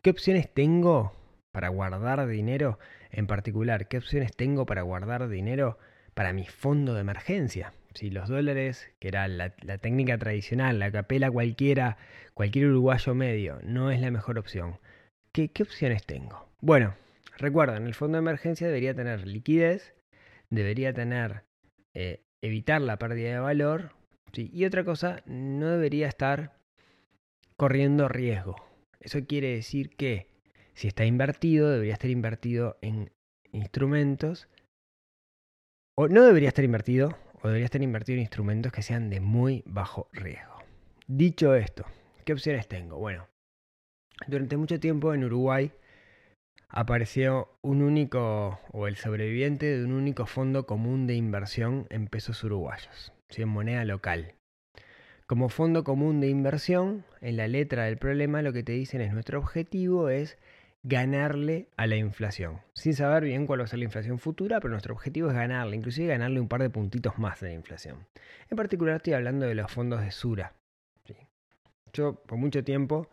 ¿qué 0.00 0.10
opciones 0.10 0.48
tengo 0.54 1.12
para 1.50 1.70
guardar 1.70 2.24
dinero? 2.28 2.78
En 3.10 3.26
particular, 3.26 3.88
¿qué 3.88 3.98
opciones 3.98 4.30
tengo 4.36 4.64
para 4.64 4.82
guardar 4.82 5.28
dinero 5.28 5.76
para 6.14 6.32
mi 6.32 6.46
fondo 6.46 6.94
de 6.94 7.00
emergencia? 7.00 7.72
Si 7.94 8.10
los 8.10 8.28
dólares, 8.28 8.88
que 9.00 9.08
era 9.08 9.26
la, 9.26 9.50
técnica 9.50 10.16
tradicional, 10.18 10.78
la 10.78 10.92
que 10.92 10.98
apela 10.98 11.32
cualquiera, 11.32 11.96
cualquier 12.34 12.68
uruguayo 12.68 13.12
medio, 13.16 13.58
no 13.64 13.90
es 13.90 14.00
la 14.00 14.12
mejor 14.12 14.38
opción. 14.38 14.78
¿Qué, 15.32 15.48
qué 15.48 15.64
opciones 15.64 16.06
tengo? 16.06 16.48
Bueno, 16.60 16.94
recuerden, 17.38 17.88
el 17.88 17.94
fondo 17.94 18.18
de 18.18 18.22
emergencia 18.22 18.68
debería 18.68 18.94
tener 18.94 19.26
liquidez, 19.26 19.94
debería 20.48 20.92
tener 20.92 21.42
eh, 21.92 22.22
evitar 22.40 22.80
la 22.80 23.00
pérdida 23.00 23.32
de 23.32 23.40
valor, 23.40 23.96
y 24.32 24.64
otra 24.64 24.84
cosa, 24.84 25.22
no 25.26 25.70
debería 25.70 26.06
estar 26.06 26.52
corriendo 27.56 28.08
riesgo. 28.08 28.71
Eso 29.02 29.26
quiere 29.26 29.48
decir 29.48 29.96
que 29.96 30.28
si 30.74 30.88
está 30.88 31.04
invertido, 31.04 31.70
debería 31.70 31.94
estar 31.94 32.10
invertido 32.10 32.78
en 32.82 33.10
instrumentos, 33.52 34.48
o 35.96 36.08
no 36.08 36.22
debería 36.22 36.48
estar 36.48 36.64
invertido, 36.64 37.18
o 37.42 37.48
debería 37.48 37.64
estar 37.64 37.82
invertido 37.82 38.16
en 38.16 38.22
instrumentos 38.22 38.72
que 38.72 38.82
sean 38.82 39.10
de 39.10 39.20
muy 39.20 39.64
bajo 39.66 40.08
riesgo. 40.12 40.62
Dicho 41.08 41.54
esto, 41.54 41.84
¿qué 42.24 42.32
opciones 42.32 42.68
tengo? 42.68 42.96
Bueno, 42.98 43.28
durante 44.28 44.56
mucho 44.56 44.78
tiempo 44.78 45.12
en 45.12 45.24
Uruguay 45.24 45.72
apareció 46.68 47.58
un 47.60 47.82
único, 47.82 48.60
o 48.70 48.86
el 48.86 48.96
sobreviviente 48.96 49.66
de 49.66 49.84
un 49.84 49.92
único 49.92 50.26
fondo 50.26 50.64
común 50.64 51.08
de 51.08 51.14
inversión 51.14 51.86
en 51.90 52.06
pesos 52.06 52.42
uruguayos, 52.44 53.12
en 53.28 53.48
moneda 53.48 53.84
local. 53.84 54.36
Como 55.32 55.48
fondo 55.48 55.82
común 55.82 56.20
de 56.20 56.28
inversión, 56.28 57.06
en 57.22 57.38
la 57.38 57.48
letra 57.48 57.84
del 57.84 57.96
problema 57.96 58.42
lo 58.42 58.52
que 58.52 58.62
te 58.62 58.72
dicen 58.72 59.00
es 59.00 59.14
nuestro 59.14 59.38
objetivo 59.38 60.10
es 60.10 60.36
ganarle 60.82 61.70
a 61.78 61.86
la 61.86 61.96
inflación, 61.96 62.60
sin 62.74 62.92
saber 62.92 63.24
bien 63.24 63.46
cuál 63.46 63.60
va 63.60 63.64
a 63.64 63.66
ser 63.66 63.78
la 63.78 63.86
inflación 63.86 64.18
futura, 64.18 64.60
pero 64.60 64.72
nuestro 64.72 64.92
objetivo 64.92 65.30
es 65.30 65.34
ganarle, 65.34 65.74
inclusive 65.74 66.08
ganarle 66.08 66.38
un 66.38 66.48
par 66.48 66.60
de 66.60 66.68
puntitos 66.68 67.18
más 67.18 67.40
de 67.40 67.48
la 67.48 67.54
inflación. 67.54 68.06
En 68.50 68.58
particular 68.58 68.96
estoy 68.96 69.14
hablando 69.14 69.46
de 69.46 69.54
los 69.54 69.72
fondos 69.72 70.02
de 70.02 70.10
Sura. 70.10 70.52
Yo 71.94 72.16
por 72.26 72.36
mucho 72.36 72.62
tiempo 72.62 73.08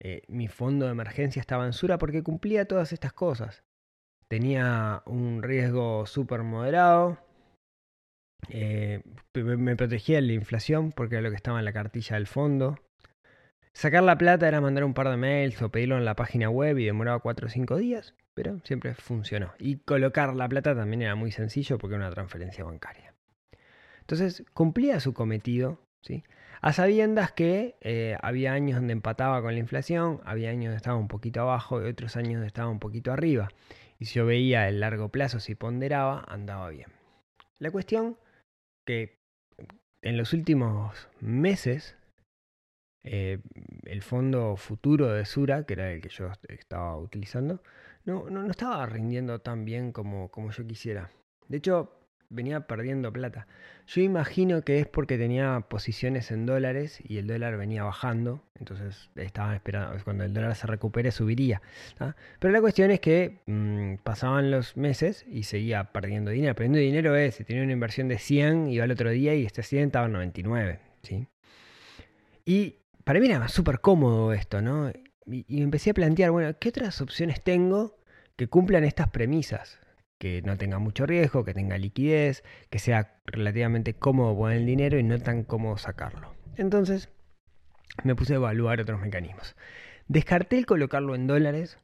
eh, 0.00 0.22
mi 0.26 0.48
fondo 0.48 0.86
de 0.86 0.90
emergencia 0.90 1.38
estaba 1.38 1.64
en 1.64 1.74
Sura 1.74 1.96
porque 1.96 2.24
cumplía 2.24 2.64
todas 2.64 2.92
estas 2.92 3.12
cosas. 3.12 3.62
Tenía 4.26 5.04
un 5.06 5.44
riesgo 5.44 6.06
súper 6.06 6.42
moderado, 6.42 7.18
eh, 8.48 9.02
me 9.34 9.76
protegía 9.76 10.16
de 10.16 10.22
la 10.22 10.32
inflación 10.32 10.92
porque 10.92 11.16
era 11.16 11.22
lo 11.22 11.30
que 11.30 11.36
estaba 11.36 11.58
en 11.58 11.64
la 11.64 11.72
cartilla 11.72 12.16
del 12.16 12.26
fondo. 12.26 12.78
Sacar 13.72 14.02
la 14.02 14.18
plata 14.18 14.46
era 14.46 14.60
mandar 14.60 14.84
un 14.84 14.92
par 14.92 15.08
de 15.08 15.16
mails 15.16 15.60
o 15.62 15.70
pedirlo 15.70 15.96
en 15.96 16.04
la 16.04 16.14
página 16.14 16.50
web 16.50 16.78
y 16.78 16.84
demoraba 16.84 17.20
4 17.20 17.46
o 17.46 17.50
5 17.50 17.76
días, 17.76 18.14
pero 18.34 18.60
siempre 18.64 18.94
funcionó. 18.94 19.54
Y 19.58 19.76
colocar 19.78 20.34
la 20.34 20.48
plata 20.48 20.74
también 20.74 21.02
era 21.02 21.14
muy 21.14 21.32
sencillo 21.32 21.78
porque 21.78 21.96
era 21.96 22.04
una 22.04 22.14
transferencia 22.14 22.64
bancaria. 22.64 23.14
Entonces 24.00 24.44
cumplía 24.52 25.00
su 25.00 25.14
cometido, 25.14 25.78
¿sí? 26.02 26.24
A 26.60 26.72
sabiendas 26.72 27.32
que 27.32 27.76
eh, 27.80 28.16
había 28.20 28.52
años 28.52 28.76
donde 28.76 28.92
empataba 28.92 29.40
con 29.42 29.54
la 29.54 29.58
inflación, 29.58 30.20
había 30.24 30.50
años 30.50 30.66
donde 30.66 30.76
estaba 30.76 30.96
un 30.96 31.08
poquito 31.08 31.40
abajo 31.40 31.82
y 31.82 31.88
otros 31.88 32.16
años 32.16 32.34
donde 32.34 32.48
estaba 32.48 32.68
un 32.68 32.78
poquito 32.78 33.10
arriba. 33.12 33.48
Y 33.98 34.04
si 34.04 34.14
yo 34.14 34.26
veía 34.26 34.68
el 34.68 34.80
largo 34.80 35.08
plazo, 35.08 35.40
si 35.40 35.54
ponderaba, 35.54 36.24
andaba 36.28 36.68
bien. 36.70 36.88
La 37.58 37.70
cuestión 37.70 38.16
que 38.86 39.18
en 40.02 40.16
los 40.16 40.32
últimos 40.32 41.08
meses 41.20 41.96
eh, 43.04 43.40
el 43.84 44.02
fondo 44.02 44.56
futuro 44.56 45.08
de 45.08 45.24
Sura, 45.24 45.64
que 45.64 45.74
era 45.74 45.92
el 45.92 46.00
que 46.00 46.08
yo 46.08 46.30
estaba 46.48 46.96
utilizando, 46.96 47.62
no, 48.04 48.28
no, 48.30 48.42
no 48.42 48.50
estaba 48.50 48.84
rindiendo 48.86 49.40
tan 49.40 49.64
bien 49.64 49.92
como, 49.92 50.30
como 50.30 50.50
yo 50.50 50.66
quisiera. 50.66 51.10
De 51.48 51.58
hecho, 51.58 52.01
venía 52.32 52.66
perdiendo 52.66 53.12
plata. 53.12 53.46
Yo 53.86 54.00
imagino 54.00 54.62
que 54.62 54.80
es 54.80 54.86
porque 54.86 55.18
tenía 55.18 55.60
posiciones 55.68 56.30
en 56.30 56.46
dólares 56.46 57.00
y 57.04 57.18
el 57.18 57.26
dólar 57.26 57.56
venía 57.56 57.84
bajando, 57.84 58.42
entonces 58.58 59.10
estaban 59.16 59.54
esperando, 59.54 59.96
cuando 60.04 60.24
el 60.24 60.32
dólar 60.32 60.54
se 60.54 60.66
recupere 60.66 61.10
subiría. 61.10 61.60
Pero 62.38 62.52
la 62.52 62.60
cuestión 62.60 62.90
es 62.90 63.00
que 63.00 63.40
mm, 63.46 63.96
pasaban 64.02 64.50
los 64.50 64.76
meses 64.76 65.24
y 65.28 65.44
seguía 65.44 65.92
perdiendo 65.92 66.30
dinero. 66.30 66.54
Perdiendo 66.54 66.78
dinero 66.78 67.14
es, 67.16 67.34
si 67.36 67.44
tenía 67.44 67.62
una 67.62 67.72
inversión 67.72 68.08
de 68.08 68.18
100, 68.18 68.68
iba 68.68 68.84
al 68.84 68.90
otro 68.90 69.10
día 69.10 69.34
y 69.34 69.44
este 69.44 69.62
100 69.62 69.86
estaba 69.86 70.06
en 70.06 70.12
99. 70.12 70.80
¿sí? 71.02 71.26
Y 72.44 72.76
para 73.04 73.20
mí 73.20 73.26
era 73.26 73.46
súper 73.48 73.80
cómodo 73.80 74.32
esto, 74.32 74.62
¿no? 74.62 74.90
Y, 75.26 75.44
y 75.48 75.62
empecé 75.62 75.90
a 75.90 75.94
plantear, 75.94 76.30
bueno, 76.30 76.56
¿qué 76.58 76.70
otras 76.70 77.00
opciones 77.00 77.42
tengo 77.42 77.96
que 78.36 78.48
cumplan 78.48 78.84
estas 78.84 79.10
premisas? 79.10 79.81
Que 80.22 80.40
no 80.42 80.56
tenga 80.56 80.78
mucho 80.78 81.04
riesgo, 81.04 81.44
que 81.44 81.52
tenga 81.52 81.76
liquidez, 81.78 82.44
que 82.70 82.78
sea 82.78 83.20
relativamente 83.26 83.94
cómodo 83.94 84.36
poner 84.36 84.58
el 84.58 84.66
dinero 84.66 84.96
y 84.96 85.02
no 85.02 85.18
tan 85.18 85.42
cómodo 85.42 85.78
sacarlo. 85.78 86.32
Entonces 86.56 87.08
me 88.04 88.14
puse 88.14 88.34
a 88.34 88.36
evaluar 88.36 88.80
otros 88.80 89.00
mecanismos. 89.00 89.56
Descarté 90.06 90.58
el 90.58 90.66
colocarlo 90.66 91.16
en 91.16 91.26
dólares, 91.26 91.76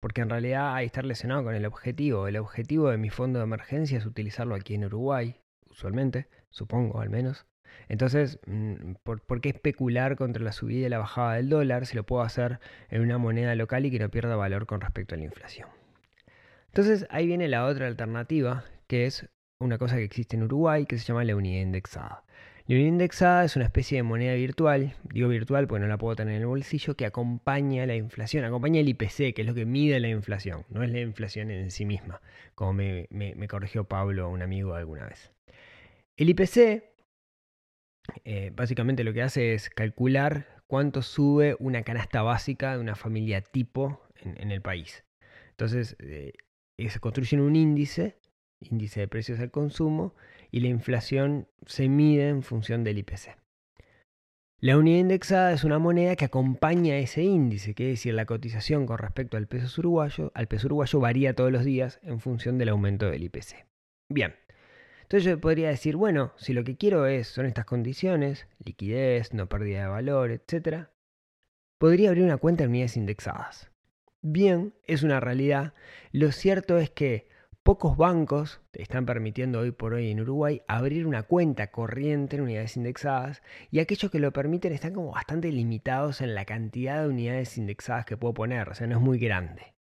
porque 0.00 0.22
en 0.22 0.30
realidad 0.30 0.74
hay 0.74 0.86
estar 0.86 1.04
lesionado 1.04 1.44
con 1.44 1.54
el 1.54 1.64
objetivo. 1.66 2.26
El 2.26 2.36
objetivo 2.36 2.90
de 2.90 2.98
mi 2.98 3.10
fondo 3.10 3.38
de 3.38 3.44
emergencia 3.44 3.98
es 3.98 4.06
utilizarlo 4.06 4.56
aquí 4.56 4.74
en 4.74 4.86
Uruguay, 4.86 5.36
usualmente, 5.70 6.26
supongo 6.50 7.00
al 7.00 7.10
menos. 7.10 7.46
Entonces, 7.88 8.40
mm, 8.48 8.94
¿por, 9.04 9.20
¿por, 9.20 9.40
qué 9.40 9.50
especular 9.50 10.16
contra 10.16 10.42
la 10.42 10.50
subida 10.50 10.88
y 10.88 10.90
la 10.90 10.98
bajada 10.98 11.34
del 11.34 11.48
dólar 11.48 11.86
si 11.86 11.94
lo 11.94 12.02
puedo 12.02 12.22
hacer 12.22 12.58
en 12.90 13.02
una 13.02 13.18
moneda 13.18 13.54
local 13.54 13.86
y 13.86 13.92
que 13.92 14.00
no 14.00 14.10
pierda 14.10 14.34
valor 14.34 14.66
con 14.66 14.80
respecto 14.80 15.14
a 15.14 15.18
la 15.18 15.24
inflación? 15.24 15.68
Entonces 16.74 17.06
ahí 17.10 17.28
viene 17.28 17.46
la 17.46 17.66
otra 17.66 17.86
alternativa, 17.86 18.64
que 18.88 19.06
es 19.06 19.28
una 19.60 19.78
cosa 19.78 19.94
que 19.94 20.02
existe 20.02 20.34
en 20.34 20.42
Uruguay, 20.42 20.86
que 20.86 20.98
se 20.98 21.04
llama 21.04 21.22
la 21.22 21.36
unidad 21.36 21.62
indexada. 21.62 22.24
La 22.66 22.74
unidad 22.74 22.88
indexada 22.88 23.44
es 23.44 23.54
una 23.54 23.66
especie 23.66 23.98
de 23.98 24.02
moneda 24.02 24.34
virtual, 24.34 24.96
digo 25.04 25.28
virtual 25.28 25.68
porque 25.68 25.82
no 25.82 25.86
la 25.86 25.98
puedo 25.98 26.16
tener 26.16 26.34
en 26.34 26.40
el 26.40 26.48
bolsillo, 26.48 26.96
que 26.96 27.06
acompaña 27.06 27.86
la 27.86 27.94
inflación, 27.94 28.44
acompaña 28.44 28.80
el 28.80 28.88
IPC, 28.88 29.34
que 29.34 29.42
es 29.42 29.46
lo 29.46 29.54
que 29.54 29.66
mide 29.66 30.00
la 30.00 30.08
inflación, 30.08 30.64
no 30.68 30.82
es 30.82 30.90
la 30.90 30.98
inflación 30.98 31.52
en 31.52 31.70
sí 31.70 31.84
misma, 31.84 32.20
como 32.56 32.72
me, 32.72 33.06
corrigió 33.48 33.84
Pablo, 33.84 34.28
un 34.28 34.42
amigo 34.42 34.74
alguna 34.74 35.06
vez. 35.06 35.30
El 36.16 36.30
IPC 36.30 36.82
eh, 38.24 38.50
básicamente 38.52 39.04
lo 39.04 39.12
que 39.12 39.22
hace 39.22 39.54
es 39.54 39.70
calcular 39.70 40.60
cuánto 40.66 41.02
sube 41.02 41.54
una 41.60 41.84
canasta 41.84 42.22
básica 42.22 42.72
de 42.74 42.80
una 42.80 42.96
familia 42.96 43.42
tipo 43.42 44.00
en, 44.16 44.50
el 44.50 44.60
país. 44.60 45.04
Entonces, 45.50 45.94
eh, 46.00 46.32
se 46.78 47.00
construye 47.00 47.40
un 47.40 47.56
índice, 47.56 48.18
índice 48.60 49.00
de 49.00 49.08
precios 49.08 49.40
al 49.40 49.50
consumo, 49.50 50.14
y 50.50 50.60
la 50.60 50.68
inflación 50.68 51.48
se 51.66 51.88
mide 51.88 52.28
en 52.28 52.42
función 52.42 52.84
del 52.84 52.98
IPC. 52.98 53.36
La 54.60 54.78
unidad 54.78 55.00
indexada 55.00 55.52
es 55.52 55.64
una 55.64 55.78
moneda 55.78 56.16
que 56.16 56.24
acompaña 56.24 56.96
ese 56.96 57.22
índice, 57.22 57.74
que 57.74 57.90
es 57.90 57.98
decir, 57.98 58.14
la 58.14 58.24
cotización 58.24 58.86
con 58.86 58.98
respecto 58.98 59.36
al 59.36 59.46
peso 59.46 59.80
uruguayo, 59.80 60.32
al 60.34 60.46
peso 60.46 60.68
uruguayo 60.68 61.00
varía 61.00 61.34
todos 61.34 61.52
los 61.52 61.64
días 61.64 62.00
en 62.02 62.20
función 62.20 62.56
del 62.56 62.70
aumento 62.70 63.10
del 63.10 63.24
IPC. 63.24 63.66
Bien, 64.08 64.34
entonces 65.02 65.24
yo 65.24 65.40
podría 65.40 65.68
decir, 65.68 65.96
bueno, 65.96 66.32
si 66.36 66.54
lo 66.54 66.64
que 66.64 66.76
quiero 66.76 67.06
es, 67.06 67.28
son 67.28 67.46
estas 67.46 67.66
condiciones, 67.66 68.48
liquidez, 68.64 69.34
no 69.34 69.48
pérdida 69.48 69.82
de 69.82 69.88
valor, 69.88 70.30
etc., 70.30 70.88
podría 71.78 72.08
abrir 72.08 72.24
una 72.24 72.38
cuenta 72.38 72.64
en 72.64 72.70
unidades 72.70 72.96
indexadas 72.96 73.73
bien, 74.24 74.74
es 74.86 75.02
una 75.02 75.20
realidad. 75.20 75.74
Lo 76.10 76.32
cierto 76.32 76.78
es 76.78 76.90
que 76.90 77.28
pocos 77.62 77.96
bancos 77.96 78.60
te 78.72 78.82
están 78.82 79.06
permitiendo 79.06 79.60
hoy 79.60 79.70
por 79.70 79.94
hoy 79.94 80.10
en 80.10 80.20
Uruguay 80.20 80.62
abrir 80.66 81.06
una 81.06 81.22
cuenta 81.22 81.70
corriente 81.70 82.36
en 82.36 82.42
unidades 82.42 82.76
indexadas 82.76 83.42
y 83.70 83.78
aquellos 83.78 84.10
que 84.10 84.18
lo 84.18 84.32
permiten 84.32 84.72
están 84.72 84.94
como 84.94 85.12
bastante 85.12 85.52
limitados 85.52 86.20
en 86.20 86.34
la 86.34 86.44
cantidad 86.44 87.02
de 87.02 87.08
unidades 87.08 87.56
indexadas 87.56 88.06
que 88.06 88.16
puedo 88.16 88.34
poner, 88.34 88.68
o 88.68 88.74
sea, 88.74 88.86
no 88.86 88.96
es 88.96 89.02
muy 89.02 89.18
grande. 89.18 89.74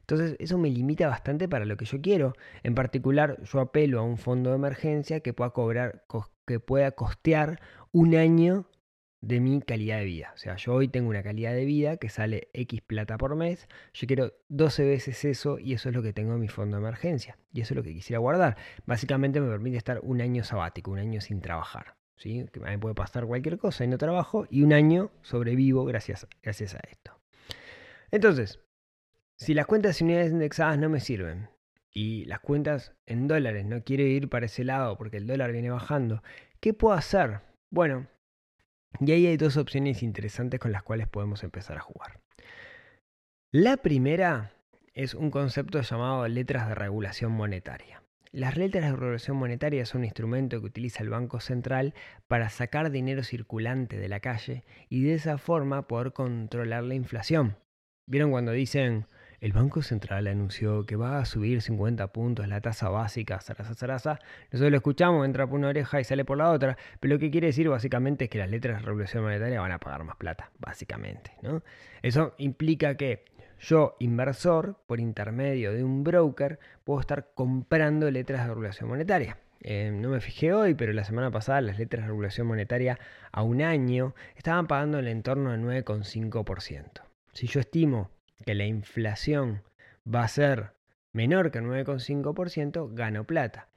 Entonces 0.00 0.36
eso 0.40 0.58
me 0.58 0.70
limita 0.70 1.06
bastante 1.06 1.48
para 1.48 1.64
lo 1.64 1.76
que 1.76 1.84
yo 1.84 2.00
quiero. 2.00 2.34
En 2.62 2.74
particular, 2.74 3.40
yo 3.44 3.60
apelo 3.60 4.00
a 4.00 4.02
un 4.02 4.16
fondo 4.16 4.50
de 4.50 4.56
emergencia 4.56 5.20
que 5.20 5.32
pueda 5.32 5.50
cobrar, 5.50 6.04
que 6.46 6.58
pueda 6.58 6.90
costear 6.92 7.60
un 7.92 8.16
año 8.16 8.66
de 9.20 9.40
mi 9.40 9.60
calidad 9.60 9.98
de 9.98 10.04
vida. 10.04 10.32
O 10.34 10.38
sea, 10.38 10.56
yo 10.56 10.74
hoy 10.74 10.88
tengo 10.88 11.10
una 11.10 11.22
calidad 11.22 11.52
de 11.52 11.64
vida 11.64 11.96
que 11.98 12.08
sale 12.08 12.48
X 12.54 12.80
plata 12.82 13.18
por 13.18 13.36
mes, 13.36 13.68
yo 13.92 14.06
quiero 14.06 14.32
12 14.48 14.84
veces 14.84 15.24
eso 15.24 15.58
y 15.58 15.74
eso 15.74 15.88
es 15.90 15.94
lo 15.94 16.02
que 16.02 16.12
tengo 16.12 16.34
en 16.34 16.40
mi 16.40 16.48
fondo 16.48 16.76
de 16.76 16.82
emergencia. 16.82 17.38
Y 17.52 17.60
eso 17.60 17.74
es 17.74 17.76
lo 17.76 17.82
que 17.82 17.92
quisiera 17.92 18.18
guardar. 18.18 18.56
Básicamente 18.86 19.40
me 19.40 19.48
permite 19.48 19.76
estar 19.76 20.00
un 20.02 20.20
año 20.20 20.44
sabático, 20.44 20.90
un 20.90 20.98
año 20.98 21.20
sin 21.20 21.40
trabajar. 21.40 21.96
¿sí? 22.16 22.46
Que 22.52 22.60
me 22.60 22.78
puede 22.78 22.94
pasar 22.94 23.26
cualquier 23.26 23.58
cosa 23.58 23.84
y 23.84 23.88
no 23.88 23.98
trabajo 23.98 24.46
y 24.50 24.62
un 24.62 24.72
año 24.72 25.10
sobrevivo 25.22 25.84
gracias, 25.84 26.26
gracias 26.42 26.74
a 26.74 26.80
esto. 26.90 27.18
Entonces, 28.10 28.60
Si 29.36 29.54
las 29.54 29.64
cuentas 29.64 29.98
en 30.00 30.08
unidades 30.08 30.32
indexadas 30.32 30.78
no 30.78 30.90
me 30.90 31.00
sirven 31.00 31.48
y 31.94 32.26
las 32.26 32.40
cuentas 32.40 32.94
en 33.06 33.26
dólares 33.26 33.64
no 33.64 33.82
quiero 33.82 34.02
ir 34.02 34.28
para 34.28 34.44
ese 34.44 34.64
lado 34.64 34.98
porque 34.98 35.16
el 35.16 35.26
dólar 35.26 35.50
viene 35.52 35.70
bajando, 35.70 36.22
¿qué 36.60 36.74
puedo 36.74 36.94
hacer? 36.94 37.40
Bueno, 37.70 38.06
y 38.98 39.12
ahí 39.12 39.26
hay 39.26 39.36
dos 39.36 39.56
opciones 39.56 40.02
interesantes 40.02 40.58
con 40.58 40.72
las 40.72 40.82
cuales 40.82 41.08
podemos 41.08 41.44
empezar 41.44 41.78
a 41.78 41.82
jugar. 41.82 42.20
La 43.52 43.76
primera 43.78 44.52
es 44.94 45.14
un 45.14 45.30
concepto 45.30 45.80
llamado 45.80 46.26
letras 46.28 46.68
de 46.68 46.74
regulación 46.74 47.32
monetaria. 47.32 48.02
Las 48.32 48.56
letras 48.56 48.84
de 48.84 48.96
regulación 48.96 49.36
monetaria 49.36 49.84
son 49.86 50.00
un 50.00 50.04
instrumento 50.04 50.60
que 50.60 50.66
utiliza 50.66 51.02
el 51.02 51.10
Banco 51.10 51.40
Central 51.40 51.94
para 52.28 52.48
sacar 52.48 52.90
dinero 52.90 53.24
circulante 53.24 53.98
de 53.98 54.08
la 54.08 54.20
calle 54.20 54.64
y 54.88 55.02
de 55.02 55.14
esa 55.14 55.36
forma 55.36 55.88
poder 55.88 56.12
controlar 56.12 56.84
la 56.84 56.94
inflación. 56.94 57.56
¿Vieron 58.06 58.30
cuando 58.30 58.52
dicen 58.52 59.06
el 59.40 59.52
Banco 59.52 59.82
Central 59.82 60.26
anunció 60.26 60.84
que 60.84 60.96
va 60.96 61.18
a 61.18 61.24
subir 61.24 61.62
50 61.62 62.12
puntos 62.12 62.46
la 62.46 62.60
tasa 62.60 62.90
básica, 62.90 63.40
zaraza, 63.40 63.74
zaraza? 63.74 64.18
Nosotros 64.52 64.70
lo 64.70 64.76
escuchamos, 64.76 65.24
entra 65.24 65.46
por 65.46 65.58
una 65.58 65.68
oreja 65.68 66.00
y 66.00 66.04
sale 66.04 66.24
por 66.24 66.36
la 66.36 66.50
otra, 66.50 66.76
pero 67.00 67.14
lo 67.14 67.20
que 67.20 67.30
quiere 67.30 67.46
decir 67.46 67.68
básicamente 67.68 68.24
es 68.24 68.30
que 68.30 68.38
las 68.38 68.50
letras 68.50 68.80
de 68.80 68.86
regulación 68.86 69.22
monetaria 69.22 69.60
van 69.60 69.72
a 69.72 69.78
pagar 69.78 70.04
más 70.04 70.16
plata, 70.16 70.50
básicamente. 70.58 71.32
¿no? 71.42 71.62
Eso 72.02 72.34
implica 72.36 72.96
que 72.96 73.24
yo, 73.58 73.96
inversor, 73.98 74.76
por 74.86 75.00
intermedio 75.00 75.72
de 75.72 75.84
un 75.84 76.04
broker, 76.04 76.58
puedo 76.84 77.00
estar 77.00 77.30
comprando 77.34 78.10
letras 78.10 78.42
de 78.42 78.48
regulación 78.48 78.88
monetaria. 78.90 79.38
Eh, 79.62 79.90
no 79.92 80.10
me 80.10 80.20
fijé 80.20 80.52
hoy, 80.52 80.74
pero 80.74 80.92
la 80.92 81.04
semana 81.04 81.30
pasada 81.30 81.60
las 81.60 81.78
letras 81.78 82.04
de 82.04 82.08
regulación 82.08 82.46
monetaria 82.46 82.98
a 83.32 83.42
un 83.42 83.60
año 83.60 84.14
estaban 84.36 84.66
pagando 84.66 84.98
en 84.98 85.06
el 85.06 85.12
entorno 85.12 85.52
del 85.52 85.62
9,5%. 85.62 87.02
Si 87.32 87.46
yo 87.46 87.60
estimo 87.60 88.10
que 88.44 88.54
la 88.54 88.64
inflación 88.64 89.62
va 90.12 90.24
a 90.24 90.28
ser 90.28 90.72
menor 91.12 91.50
que 91.50 91.58
el 91.58 91.64
9,5%, 91.64 92.94
gano 92.94 93.24
plata. 93.24 93.68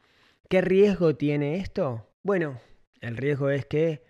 ¿Qué 0.49 0.61
riesgo 0.61 1.15
tiene 1.15 1.57
esto? 1.57 2.07
Bueno, 2.23 2.59
el 3.01 3.17
riesgo 3.17 3.49
es 3.49 3.65
que 3.65 4.03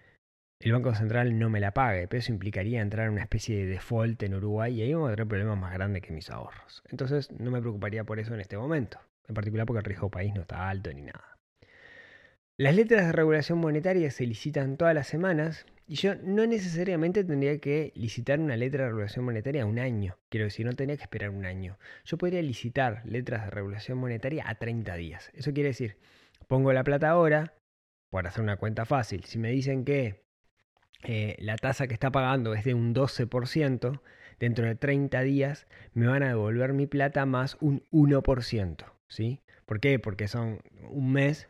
el 0.60 0.72
Banco 0.72 0.95
Central 0.95 1.38
no 1.38 1.50
me 1.50 1.60
la 1.60 1.74
pague, 1.74 2.07
pero 2.07 2.19
eso 2.19 2.31
implicaría 2.31 2.81
entrar 2.81 3.07
en 3.07 3.13
una 3.13 3.24
especie 3.24 3.57
de 3.57 3.65
default 3.65 4.22
en 4.24 4.36
Uruguay 4.36 4.74
y 4.74 4.81
ahí 4.81 4.93
vamos 4.93 5.10
a 5.10 5.15
tener 5.15 5.27
problemas 5.27 5.57
más 5.57 5.74
grandes 5.74 6.01
que 6.01 6.13
mis 6.13 6.29
ahorros. 6.29 6.83
Entonces 6.89 7.31
no 7.31 7.51
me 7.51 7.60
preocuparía 7.60 8.03
por 8.03 8.19
eso 8.19 8.33
en 8.33 8.39
este 8.39 8.57
momento, 8.57 9.00
en 9.27 9.36
particular 9.36 9.65
porque 9.65 9.79
el 9.79 9.86
riesgo 9.86 10.10
país 10.10 10.33
no 10.33 10.41
está 10.41 10.69
alto 10.69 10.93
ni 10.93 11.01
nada. 11.01 11.38
Las 12.55 12.75
letras 12.75 13.07
de 13.07 13.12
regulación 13.12 13.57
monetaria 13.57 14.10
se 14.12 14.25
licitan 14.25 14.77
todas 14.77 14.93
las 14.93 15.07
semanas 15.07 15.65
y 15.87 15.95
yo 15.95 16.15
no 16.15 16.45
necesariamente 16.45 17.23
tendría 17.23 17.57
que 17.59 17.91
licitar 17.95 18.39
una 18.39 18.55
letra 18.55 18.83
de 18.83 18.89
regulación 18.89 19.25
monetaria 19.25 19.63
a 19.63 19.65
un 19.65 19.79
año. 19.79 20.17
Quiero 20.29 20.45
decir, 20.45 20.65
no 20.65 20.73
tendría 20.73 20.97
que 20.97 21.03
esperar 21.03 21.29
un 21.29 21.45
año. 21.45 21.77
Yo 22.05 22.17
podría 22.17 22.41
licitar 22.41 23.01
letras 23.05 23.45
de 23.45 23.51
regulación 23.51 23.97
monetaria 23.97 24.45
a 24.47 24.55
30 24.55 24.95
días. 24.95 25.31
Eso 25.33 25.53
quiere 25.53 25.69
decir, 25.69 25.97
pongo 26.47 26.71
la 26.73 26.83
plata 26.83 27.09
ahora, 27.09 27.53
por 28.09 28.27
hacer 28.27 28.43
una 28.43 28.57
cuenta 28.57 28.85
fácil. 28.85 29.23
Si 29.25 29.37
me 29.39 29.49
dicen 29.49 29.85
que 29.85 30.23
eh, 31.03 31.35
la 31.39 31.57
tasa 31.57 31.87
que 31.87 31.93
está 31.93 32.11
pagando 32.11 32.53
es 32.53 32.63
de 32.63 32.73
un 32.73 32.93
12%, 32.93 33.99
dentro 34.39 34.65
de 34.65 34.75
30 34.75 35.21
días 35.21 35.67
me 35.93 36.07
van 36.07 36.23
a 36.23 36.29
devolver 36.29 36.73
mi 36.73 36.87
plata 36.87 37.25
más 37.25 37.57
un 37.59 37.83
1%. 37.91 38.85
¿sí? 39.07 39.41
¿Por 39.65 39.79
qué? 39.79 39.99
Porque 39.99 40.27
son 40.27 40.61
un 40.89 41.11
mes, 41.11 41.47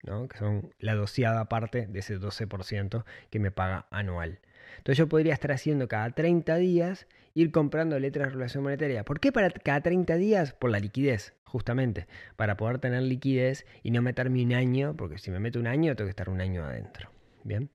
que 0.00 0.38
son 0.38 0.72
la 0.78 0.94
doceada 0.94 1.48
parte 1.48 1.86
de 1.86 1.98
ese 1.98 2.18
12% 2.18 3.04
que 3.30 3.38
me 3.38 3.50
paga 3.50 3.86
anual. 3.90 4.40
Entonces 4.78 4.98
yo 4.98 5.08
podría 5.08 5.34
estar 5.34 5.52
haciendo 5.52 5.88
cada 5.88 6.10
30 6.10 6.56
días 6.56 7.06
ir 7.34 7.50
comprando 7.50 7.98
letras 7.98 8.26
de 8.26 8.30
regulación 8.30 8.62
monetaria. 8.62 9.04
¿Por 9.04 9.20
qué 9.20 9.32
para 9.32 9.50
cada 9.50 9.80
30 9.80 10.16
días? 10.16 10.52
Por 10.52 10.70
la 10.70 10.78
liquidez, 10.78 11.34
justamente. 11.44 12.06
Para 12.36 12.56
poder 12.56 12.78
tener 12.78 13.02
liquidez 13.02 13.66
y 13.82 13.90
no 13.90 14.00
meterme 14.00 14.42
un 14.42 14.54
año, 14.54 14.96
porque 14.96 15.18
si 15.18 15.30
me 15.30 15.40
meto 15.40 15.58
un 15.58 15.66
año 15.66 15.96
tengo 15.96 16.06
que 16.06 16.10
estar 16.10 16.30
un 16.30 16.40
año 16.40 16.64
adentro. 16.64 17.10
Bien. 17.44 17.70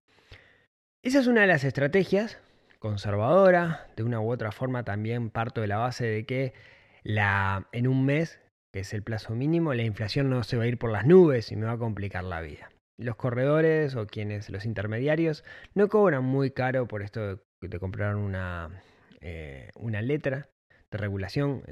Esa 1.03 1.19
es 1.19 1.27
una 1.27 1.41
de 1.41 1.47
las 1.47 1.63
estrategias 1.63 2.39
conservadora. 2.81 3.87
De 3.95 4.03
una 4.03 4.19
u 4.19 4.29
otra 4.29 4.51
forma 4.51 4.83
también 4.83 5.29
parto 5.29 5.61
de 5.61 5.67
la 5.67 5.77
base 5.77 6.05
de 6.05 6.25
que 6.25 6.53
la, 7.03 7.67
en 7.71 7.87
un 7.87 8.05
mes, 8.05 8.40
que 8.73 8.81
es 8.81 8.93
el 8.93 9.03
plazo 9.03 9.35
mínimo, 9.35 9.73
la 9.73 9.83
inflación 9.83 10.29
no 10.29 10.43
se 10.43 10.57
va 10.57 10.63
a 10.63 10.67
ir 10.67 10.77
por 10.77 10.91
las 10.91 11.05
nubes 11.05 11.51
y 11.51 11.55
me 11.55 11.65
va 11.65 11.73
a 11.73 11.77
complicar 11.77 12.23
la 12.23 12.41
vida. 12.41 12.71
Los 12.97 13.15
corredores 13.15 13.95
o 13.95 14.07
quienes, 14.07 14.49
los 14.49 14.65
intermediarios, 14.65 15.43
no 15.73 15.89
cobran 15.89 16.23
muy 16.23 16.51
caro 16.51 16.87
por 16.87 17.01
esto 17.01 17.35
de, 17.61 17.67
de 17.67 17.79
comprar 17.79 18.15
una, 18.15 18.81
eh, 19.21 19.69
una 19.75 20.01
letra 20.01 20.49
de 20.91 20.97
regulación. 20.97 21.63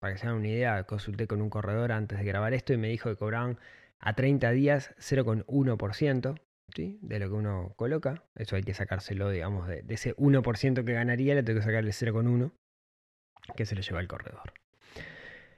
Para 0.00 0.12
que 0.12 0.18
se 0.18 0.26
hagan 0.26 0.38
una 0.38 0.48
idea, 0.48 0.84
consulté 0.84 1.26
con 1.26 1.42
un 1.42 1.50
corredor 1.50 1.92
antes 1.92 2.18
de 2.18 2.24
grabar 2.24 2.54
esto 2.54 2.72
y 2.72 2.78
me 2.78 2.88
dijo 2.88 3.10
que 3.10 3.16
cobraban 3.16 3.58
a 3.98 4.14
30 4.14 4.50
días 4.50 4.94
0,1% 4.98 6.40
de 6.74 7.18
lo 7.18 7.28
que 7.28 7.34
uno 7.34 7.74
coloca. 7.76 8.24
Eso 8.34 8.56
hay 8.56 8.62
que 8.62 8.74
sacárselo, 8.74 9.30
digamos, 9.30 9.68
de, 9.68 9.84
ese 9.88 10.16
1% 10.16 10.84
que 10.84 10.92
ganaría, 10.92 11.34
le 11.34 11.42
tengo 11.42 11.60
que 11.60 11.66
sacarle 11.66 11.90
0,1 11.90 12.52
que 13.56 13.66
se 13.66 13.74
lo 13.74 13.82
lleva 13.82 14.00
el 14.00 14.08
corredor. 14.08 14.52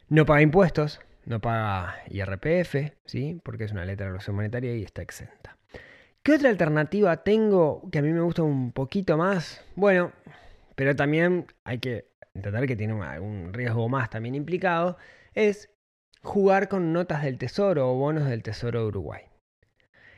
No 0.09 0.27
paga 0.27 0.43
impuestos, 0.43 1.01
no 1.25 1.41
paga 1.41 1.97
IRPF, 2.09 2.93
¿sí? 3.05 3.41
porque 3.43 3.65
es 3.65 3.73
una 3.73 3.85
letra 3.85 4.07
de 4.07 4.13
relación 4.13 4.37
monetaria 4.37 4.77
y 4.77 4.83
está 4.83 5.03
exenta. 5.03 5.57
¿Qué 6.23 6.33
otra 6.33 6.51
alternativa 6.51 7.23
tengo 7.23 7.89
que 7.91 7.99
a 7.99 8.03
mí 8.03 8.13
me 8.13 8.21
gusta 8.21 8.43
un 8.43 8.73
poquito 8.73 9.17
más? 9.17 9.65
Bueno, 9.77 10.13
pero 10.75 10.97
también 10.97 11.47
hay 11.65 11.79
que 11.79 12.11
entender 12.35 12.67
que 12.67 12.77
tiene 12.77 13.03
algún 13.03 13.53
riesgo 13.53 13.89
más 13.89 14.11
también 14.11 14.35
implicado, 14.35 14.97
es 15.35 15.71
jugar 16.23 16.69
con 16.69 16.93
notas 16.93 17.23
del 17.23 17.39
tesoro 17.39 17.91
o 17.91 17.95
bonos 17.95 18.27
del 18.27 18.43
tesoro 18.43 18.81
de 18.81 18.87
Uruguay. 18.87 19.23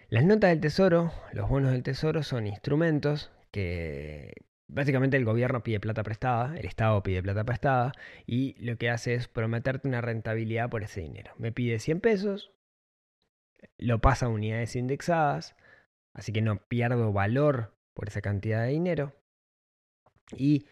Las 0.08 0.24
notas 0.24 0.50
del 0.50 0.60
tesoro, 0.60 1.12
los 1.32 1.48
bonos 1.48 1.72
del 1.72 1.82
tesoro 1.82 2.22
son 2.22 2.46
instrumentos 2.46 3.32
que 3.50 4.32
básicamente 4.68 5.16
el 5.16 5.24
gobierno 5.24 5.62
pide 5.62 5.80
plata 5.80 6.02
prestada, 6.02 6.56
el 6.56 6.66
Estado 6.66 7.02
pide 7.02 7.22
plata 7.22 7.44
prestada 7.44 7.92
y 8.26 8.54
lo 8.64 8.76
que 8.76 8.90
hace 8.90 9.14
es 9.14 9.28
prometerte 9.28 9.88
una 9.88 10.00
rentabilidad 10.00 10.70
por 10.70 10.82
ese 10.82 11.00
dinero. 11.00 11.32
Me 11.38 11.52
pide 11.52 11.78
100 11.78 12.00
pesos, 12.00 12.52
lo 13.78 14.00
pasa 14.00 14.26
a 14.26 14.30
unidades 14.30 14.76
indexadas, 14.76 15.56
así 16.14 16.32
que 16.32 16.42
no 16.42 16.66
pierdo 16.68 17.12
valor 17.12 17.74
por 17.94 18.08
esa 18.08 18.20
cantidad 18.20 18.62
de 18.62 18.70
dinero 18.70 19.14
y 20.34 20.66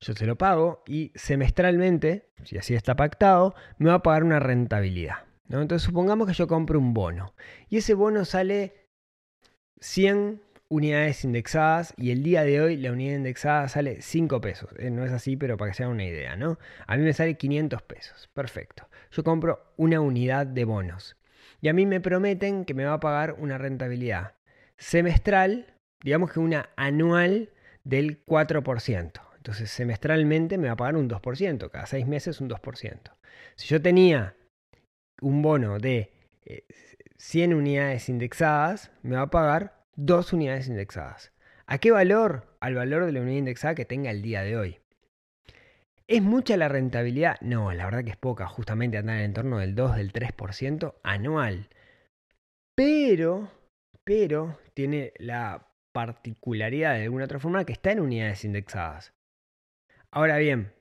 yo 0.00 0.12
se 0.14 0.26
lo 0.26 0.36
pago 0.36 0.82
y 0.86 1.12
semestralmente, 1.14 2.30
si 2.44 2.58
así 2.58 2.74
está 2.74 2.94
pactado, 2.94 3.54
me 3.78 3.88
va 3.90 3.96
a 3.96 4.02
pagar 4.02 4.24
una 4.24 4.38
rentabilidad. 4.38 5.26
Entonces 5.48 5.82
supongamos 5.82 6.28
que 6.28 6.34
yo 6.34 6.46
compro 6.46 6.78
un 6.78 6.92
bono 6.94 7.34
y 7.68 7.78
ese 7.78 7.94
bono 7.94 8.24
sale 8.24 8.88
100 9.80 10.42
unidades 10.70 11.24
indexadas 11.24 11.94
y 11.96 12.10
el 12.10 12.22
día 12.22 12.44
de 12.44 12.60
hoy 12.60 12.76
la 12.76 12.92
unidad 12.92 13.16
indexada 13.16 13.68
sale 13.68 14.02
5 14.02 14.40
pesos. 14.40 14.70
Eh, 14.78 14.90
no 14.90 15.04
es 15.04 15.12
así, 15.12 15.36
pero 15.36 15.56
para 15.56 15.70
que 15.70 15.76
se 15.76 15.82
hagan 15.82 15.94
una 15.94 16.04
idea, 16.04 16.36
¿no? 16.36 16.58
A 16.86 16.96
mí 16.96 17.02
me 17.02 17.12
sale 17.12 17.36
500 17.36 17.82
pesos. 17.82 18.28
Perfecto. 18.34 18.88
Yo 19.10 19.24
compro 19.24 19.72
una 19.76 20.00
unidad 20.00 20.46
de 20.46 20.64
bonos 20.64 21.16
y 21.60 21.68
a 21.68 21.72
mí 21.72 21.86
me 21.86 22.00
prometen 22.00 22.64
que 22.64 22.74
me 22.74 22.84
va 22.84 22.94
a 22.94 23.00
pagar 23.00 23.34
una 23.38 23.58
rentabilidad 23.58 24.34
semestral, 24.76 25.74
digamos 26.02 26.32
que 26.32 26.40
una 26.40 26.70
anual 26.76 27.50
del 27.84 28.24
4%. 28.24 29.20
Entonces 29.36 29.70
semestralmente 29.70 30.58
me 30.58 30.66
va 30.66 30.74
a 30.74 30.76
pagar 30.76 30.96
un 30.96 31.08
2%, 31.08 31.70
cada 31.70 31.86
6 31.86 32.06
meses 32.06 32.40
un 32.40 32.50
2%. 32.50 32.98
Si 33.56 33.68
yo 33.68 33.80
tenía 33.80 34.36
un 35.20 35.42
bono 35.42 35.78
de 35.78 36.12
100 37.16 37.52
eh, 37.52 37.54
unidades 37.54 38.08
indexadas, 38.08 38.90
me 39.02 39.16
va 39.16 39.22
a 39.22 39.30
pagar 39.30 39.77
2 39.98 40.32
unidades 40.32 40.68
indexadas. 40.68 41.32
¿A 41.66 41.78
qué 41.78 41.90
valor? 41.90 42.56
Al 42.60 42.76
valor 42.76 43.04
de 43.04 43.10
la 43.10 43.20
unidad 43.20 43.38
indexada 43.38 43.74
que 43.74 43.84
tenga 43.84 44.12
el 44.12 44.22
día 44.22 44.42
de 44.42 44.56
hoy. 44.56 44.78
¿Es 46.06 46.22
mucha 46.22 46.56
la 46.56 46.68
rentabilidad? 46.68 47.36
No, 47.40 47.72
la 47.72 47.84
verdad 47.84 48.04
que 48.04 48.12
es 48.12 48.16
poca, 48.16 48.46
justamente 48.46 48.96
andar 48.96 49.16
en 49.16 49.22
el 49.22 49.26
entorno 49.26 49.58
del 49.58 49.74
2, 49.74 49.96
del 49.96 50.12
3% 50.12 50.94
anual. 51.02 51.68
Pero, 52.76 53.50
pero 54.04 54.60
tiene 54.72 55.12
la 55.18 55.66
particularidad 55.92 56.94
de 56.94 57.02
alguna 57.02 57.24
otra 57.24 57.40
forma 57.40 57.64
que 57.64 57.72
está 57.72 57.90
en 57.90 57.98
unidades 57.98 58.44
indexadas. 58.44 59.12
Ahora 60.12 60.38
bien, 60.38 60.72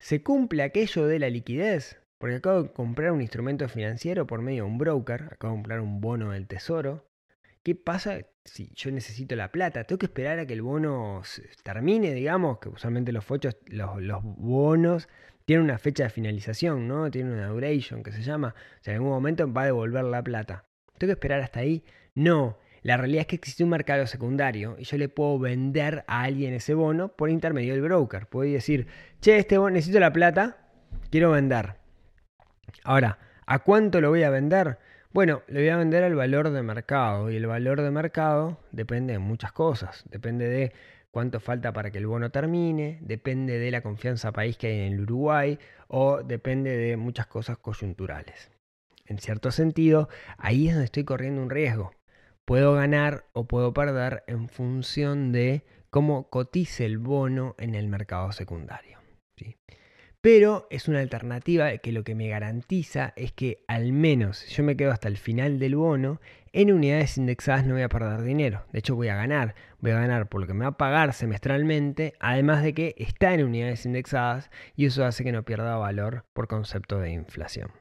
¿se 0.00 0.24
cumple 0.24 0.64
aquello 0.64 1.06
de 1.06 1.20
la 1.20 1.30
liquidez? 1.30 2.02
Porque 2.18 2.34
acabo 2.34 2.64
de 2.64 2.72
comprar 2.72 3.12
un 3.12 3.22
instrumento 3.22 3.68
financiero 3.68 4.26
por 4.26 4.42
medio 4.42 4.64
de 4.64 4.70
un 4.70 4.78
broker, 4.78 5.28
acabo 5.30 5.52
de 5.52 5.58
comprar 5.58 5.80
un 5.80 6.00
bono 6.00 6.32
del 6.32 6.48
tesoro. 6.48 7.06
¿Qué 7.64 7.74
pasa 7.74 8.18
si 8.44 8.70
yo 8.74 8.90
necesito 8.90 9.34
la 9.36 9.50
plata? 9.50 9.84
¿Tengo 9.84 9.98
que 9.98 10.04
esperar 10.04 10.38
a 10.38 10.46
que 10.46 10.52
el 10.52 10.60
bono 10.60 11.22
termine, 11.62 12.12
digamos? 12.12 12.58
Que 12.58 12.68
usualmente 12.68 13.10
los, 13.10 13.24
fochos, 13.24 13.56
los, 13.68 14.22
bonos 14.22 15.08
tienen 15.46 15.64
una 15.64 15.78
fecha 15.78 16.04
de 16.04 16.10
finalización, 16.10 16.86
¿no? 16.86 17.10
Tienen 17.10 17.32
una 17.32 17.46
duration 17.46 18.02
que 18.02 18.12
se 18.12 18.20
llama. 18.20 18.54
O 18.80 18.84
sea, 18.84 18.92
en 18.92 18.96
algún 18.96 19.12
momento 19.12 19.50
va 19.50 19.62
a 19.62 19.64
devolver 19.64 20.04
la 20.04 20.22
plata. 20.22 20.66
¿Tengo 20.98 21.08
que 21.08 21.14
esperar 21.14 21.40
hasta 21.40 21.60
ahí? 21.60 21.82
No. 22.14 22.58
La 22.82 22.98
realidad 22.98 23.22
es 23.22 23.28
que 23.28 23.36
existe 23.36 23.64
un 23.64 23.70
mercado 23.70 24.06
secundario 24.06 24.76
y 24.78 24.84
yo 24.84 24.98
le 24.98 25.08
puedo 25.08 25.38
vender 25.38 26.04
a 26.06 26.24
alguien 26.24 26.52
ese 26.52 26.74
bono 26.74 27.16
por 27.16 27.30
intermedio 27.30 27.72
del 27.72 27.80
broker. 27.80 28.26
Puedo 28.26 28.52
decir, 28.52 28.88
che, 29.22 29.38
este 29.38 29.56
bono 29.56 29.70
necesito 29.70 30.00
la 30.00 30.12
plata, 30.12 30.68
quiero 31.10 31.30
vender. 31.30 31.76
Ahora, 32.82 33.18
¿a 33.46 33.60
cuánto 33.60 34.02
lo 34.02 34.10
voy 34.10 34.22
a 34.22 34.28
vender? 34.28 34.78
Bueno, 35.14 35.42
le 35.46 35.60
voy 35.60 35.68
a 35.68 35.76
vender 35.76 36.02
al 36.02 36.16
valor 36.16 36.50
de 36.50 36.60
mercado 36.64 37.30
y 37.30 37.36
el 37.36 37.46
valor 37.46 37.80
de 37.80 37.92
mercado 37.92 38.58
depende 38.72 39.12
de 39.12 39.20
muchas 39.20 39.52
cosas. 39.52 40.02
Depende 40.10 40.48
de 40.48 40.72
cuánto 41.12 41.38
falta 41.38 41.72
para 41.72 41.92
que 41.92 41.98
el 41.98 42.08
bono 42.08 42.32
termine, 42.32 42.98
depende 43.00 43.60
de 43.60 43.70
la 43.70 43.80
confianza 43.80 44.32
país 44.32 44.56
que 44.56 44.66
hay 44.66 44.80
en 44.80 44.94
el 44.94 45.00
Uruguay 45.02 45.56
o 45.86 46.24
depende 46.24 46.76
de 46.76 46.96
muchas 46.96 47.28
cosas 47.28 47.58
coyunturales. 47.58 48.50
En 49.06 49.18
cierto 49.18 49.52
sentido, 49.52 50.08
ahí 50.36 50.66
es 50.66 50.74
donde 50.74 50.86
estoy 50.86 51.04
corriendo 51.04 51.42
un 51.42 51.50
riesgo. 51.50 51.92
Puedo 52.44 52.74
ganar 52.74 53.26
o 53.34 53.46
puedo 53.46 53.72
perder 53.72 54.24
en 54.26 54.48
función 54.48 55.30
de 55.30 55.62
cómo 55.90 56.28
cotice 56.28 56.86
el 56.86 56.98
bono 56.98 57.54
en 57.58 57.76
el 57.76 57.86
mercado 57.86 58.32
secundario. 58.32 58.98
Pero 60.24 60.66
es 60.70 60.88
una 60.88 61.00
alternativa 61.00 61.76
que 61.76 61.92
lo 61.92 62.02
que 62.02 62.14
me 62.14 62.28
garantiza 62.28 63.12
es 63.14 63.32
que 63.32 63.62
al 63.68 63.92
menos 63.92 64.46
yo 64.46 64.64
me 64.64 64.74
quedo 64.74 64.90
hasta 64.90 65.06
el 65.06 65.18
final 65.18 65.58
del 65.58 65.76
bono, 65.76 66.18
en 66.54 66.72
unidades 66.72 67.18
indexadas 67.18 67.66
no 67.66 67.74
voy 67.74 67.82
a 67.82 67.90
perder 67.90 68.22
dinero. 68.22 68.64
De 68.72 68.78
hecho 68.78 68.96
voy 68.96 69.08
a 69.08 69.16
ganar. 69.16 69.54
Voy 69.80 69.90
a 69.90 70.00
ganar 70.00 70.30
por 70.30 70.40
lo 70.40 70.46
que 70.46 70.54
me 70.54 70.64
va 70.64 70.70
a 70.70 70.78
pagar 70.78 71.12
semestralmente, 71.12 72.14
además 72.20 72.62
de 72.62 72.72
que 72.72 72.94
está 72.96 73.34
en 73.34 73.44
unidades 73.44 73.84
indexadas 73.84 74.50
y 74.74 74.86
eso 74.86 75.04
hace 75.04 75.24
que 75.24 75.32
no 75.32 75.44
pierda 75.44 75.76
valor 75.76 76.24
por 76.32 76.48
concepto 76.48 76.98
de 77.00 77.10
inflación. 77.10 77.72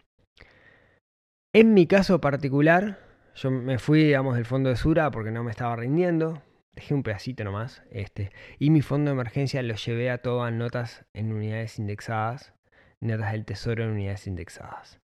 En 1.53 1.73
mi 1.73 1.88
caso 1.88 2.19
particular, 2.19 2.99
yo 3.36 3.51
me 3.51 3.79
fui, 3.79 4.03
digamos, 4.03 4.36
del 4.36 4.43
fondo 4.43 4.69
de 4.69 4.75
Sura 4.75 5.12
porque 5.12 5.32
no 5.32 5.45
me 5.45 5.51
estaba 5.51 5.77
rindiendo. 5.77 6.41
Dejé 6.73 6.93
un 6.93 7.03
pedacito 7.03 7.43
nomás. 7.43 7.83
Este, 7.91 8.31
y 8.59 8.69
mi 8.69 8.81
fondo 8.81 9.09
de 9.09 9.15
emergencia 9.15 9.62
lo 9.63 9.75
llevé 9.75 10.09
a 10.09 10.19
todas 10.19 10.51
notas 10.51 11.05
en 11.13 11.31
unidades 11.33 11.79
indexadas. 11.79 12.53
Notas 12.99 13.31
del 13.31 13.45
tesoro 13.45 13.83
en 13.83 13.91
unidades 13.91 14.27
indexadas. 14.27 14.99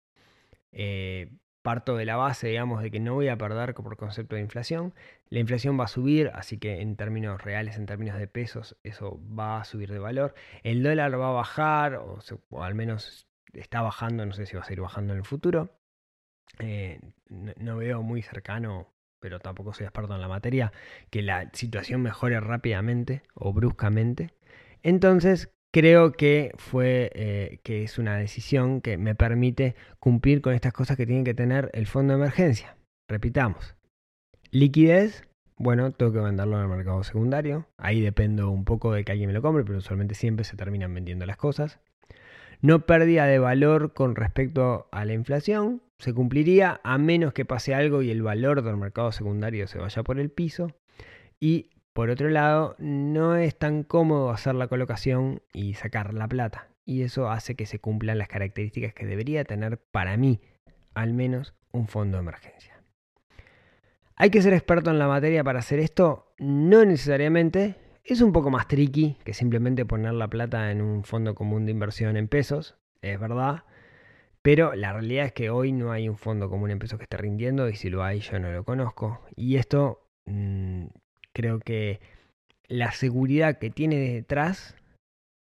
Eh, 0.72 1.32
parto 1.68 1.98
de 1.98 2.06
la 2.06 2.16
base, 2.16 2.48
digamos, 2.48 2.82
de 2.82 2.92
que 2.92 3.02
no 3.02 3.16
voy 3.16 3.28
a 3.28 3.38
perder 3.38 3.74
por 3.74 3.98
concepto 3.98 4.36
de 4.36 4.42
inflación. 4.42 4.94
La 5.30 5.40
inflación 5.40 5.78
va 5.78 5.84
a 5.84 5.90
subir, 5.90 6.32
así 6.34 6.58
que 6.58 6.80
en 6.80 6.96
términos 6.96 7.42
reales, 7.44 7.76
en 7.76 7.86
términos 7.86 8.18
de 8.18 8.28
pesos, 8.28 8.78
eso 8.84 9.20
va 9.38 9.60
a 9.60 9.66
subir 9.66 9.92
de 9.92 10.00
valor. 10.00 10.34
El 10.64 10.82
dólar 10.82 11.20
va 11.20 11.28
a 11.28 11.34
bajar, 11.34 11.96
o, 11.96 12.20
al 12.64 12.74
menos 12.74 13.28
está 13.52 13.82
bajando, 13.82 14.26
no 14.26 14.32
sé 14.32 14.46
si 14.46 14.56
va 14.56 14.62
a 14.62 14.64
seguir 14.64 14.80
bajando 14.80 15.12
en 15.12 15.20
el 15.20 15.26
futuro. 15.26 15.78
Eh, 16.60 17.02
no, 17.28 17.76
veo 17.76 18.02
muy 18.02 18.22
cercano, 18.22 18.94
pero 19.20 19.40
tampoco 19.40 19.74
soy 19.74 19.86
experto 19.86 20.16
en 20.16 20.22
la 20.22 20.28
materia, 20.28 20.72
que 21.10 21.22
la 21.22 21.50
situación 21.54 22.02
mejore 22.02 22.40
rápidamente 22.40 23.24
o 23.34 23.54
bruscamente. 23.54 24.34
Entonces, 24.84 25.52
creo 25.72 26.14
que 26.14 26.52
fue 26.58 27.12
eh, 27.14 27.60
que 27.64 27.84
es 27.84 27.98
una 27.98 28.18
decisión 28.18 28.82
que 28.82 28.98
me 28.98 29.16
permite 29.16 29.76
cumplir 30.00 30.42
con 30.42 30.54
estas 30.54 30.74
cosas 30.74 30.98
que 30.98 31.06
tiene 31.06 31.24
que 31.24 31.34
tener 31.34 31.70
el 31.74 31.88
fondo 31.88 32.14
de 32.14 32.20
emergencia. 32.20 32.78
Repitamos. 33.10 33.76
Liquidez, 34.52 35.28
bueno, 35.58 35.92
tengo 35.92 36.14
que 36.14 36.20
venderlo 36.20 36.58
en 36.58 36.64
el 36.64 36.70
mercado 36.70 37.04
secundario. 37.04 37.68
Ahí 37.78 38.02
dependo 38.02 38.50
un 38.52 38.64
poco 38.64 38.94
de 38.94 39.04
que 39.04 39.12
alguien 39.12 39.28
me 39.28 39.34
lo 39.34 39.42
compre, 39.42 39.64
pero 39.64 39.80
usualmente 39.80 40.16
siempre 40.16 40.46
se 40.46 40.56
terminan 40.56 40.94
vendiendo 40.94 41.26
las 41.26 41.38
cosas. 41.38 41.80
No 42.62 42.86
pérdida 42.86 43.26
de 43.26 43.40
valor 43.40 43.94
con 43.94 44.16
respecto 44.16 44.88
a 44.92 45.06
la 45.06 45.14
inflación. 45.14 45.82
Se 46.00 46.14
cumpliría 46.14 46.80
a 46.84 46.98
menos 46.98 47.34
que 47.34 47.46
pase 47.46 47.74
algo 47.74 48.02
y 48.02 48.12
el 48.12 48.22
valor 48.22 48.62
del 48.62 48.78
mercado 48.78 49.12
secundario 49.12 49.68
se 49.68 49.80
vaya 49.80 50.04
por 50.04 50.20
el 50.20 50.30
piso. 50.30 50.76
Y 51.40 51.72
por 51.94 52.12
otro 52.12 52.30
lado, 52.30 52.76
no 52.78 53.36
es 53.36 53.58
tan 53.58 53.84
cómodo 53.84 54.30
hacer 54.30 54.54
la 54.54 54.68
colocación 54.68 55.42
y 55.54 55.74
sacar 55.74 56.14
la 56.14 56.28
plata. 56.28 56.70
Y 56.86 57.02
eso 57.02 57.30
hace 57.32 57.56
que 57.56 57.66
se 57.66 57.80
cumplan 57.80 58.20
las 58.20 58.28
características 58.28 58.94
que 58.94 59.08
debería 59.08 59.44
tener 59.44 59.80
para 59.80 60.16
mí, 60.16 60.40
al 60.94 61.14
menos, 61.14 61.56
un 61.72 61.88
fondo 61.88 62.18
de 62.18 62.22
emergencia. 62.22 62.84
¿Hay 64.16 64.30
que 64.30 64.42
ser 64.42 64.54
experto 64.54 64.92
en 64.92 65.00
la 65.00 65.08
materia 65.08 65.44
para 65.44 65.60
hacer 65.60 65.80
esto? 65.80 66.34
No 66.38 66.86
necesariamente. 66.86 67.76
Es 68.04 68.22
un 68.22 68.32
poco 68.32 68.52
más 68.52 68.68
tricky 68.68 69.18
que 69.24 69.34
simplemente 69.34 69.86
poner 69.86 70.14
la 70.14 70.28
plata 70.28 70.72
en 70.72 70.82
un 70.82 71.04
fondo 71.04 71.36
común 71.36 71.66
de 71.66 71.72
inversión 71.72 72.16
en 72.16 72.28
pesos, 72.28 72.78
es 73.02 73.20
verdad. 73.20 73.64
Pero 74.48 74.76
la 74.76 74.94
realidad 74.94 75.26
es 75.26 75.34
que 75.34 75.50
hoy 75.50 75.74
no 75.74 75.92
hay 75.92 76.08
un 76.08 76.16
fondo 76.18 76.50
común 76.50 76.72
en 76.72 76.80
pesos 76.80 76.98
que 76.98 77.04
esté 77.04 77.18
rindiendo 77.18 77.68
y 77.68 77.76
si 77.76 77.90
lo 77.90 78.02
hay 78.02 78.22
yo 78.22 78.40
no 78.40 78.50
lo 78.50 78.64
conozco. 78.64 79.20
Y 79.36 79.58
esto 79.58 80.08
mmm, 80.26 80.86
creo 81.34 81.60
que 81.60 82.00
la 82.70 82.94
seguridad 82.94 83.58
que 83.58 83.72
tiene 83.72 83.98
detrás 83.98 84.78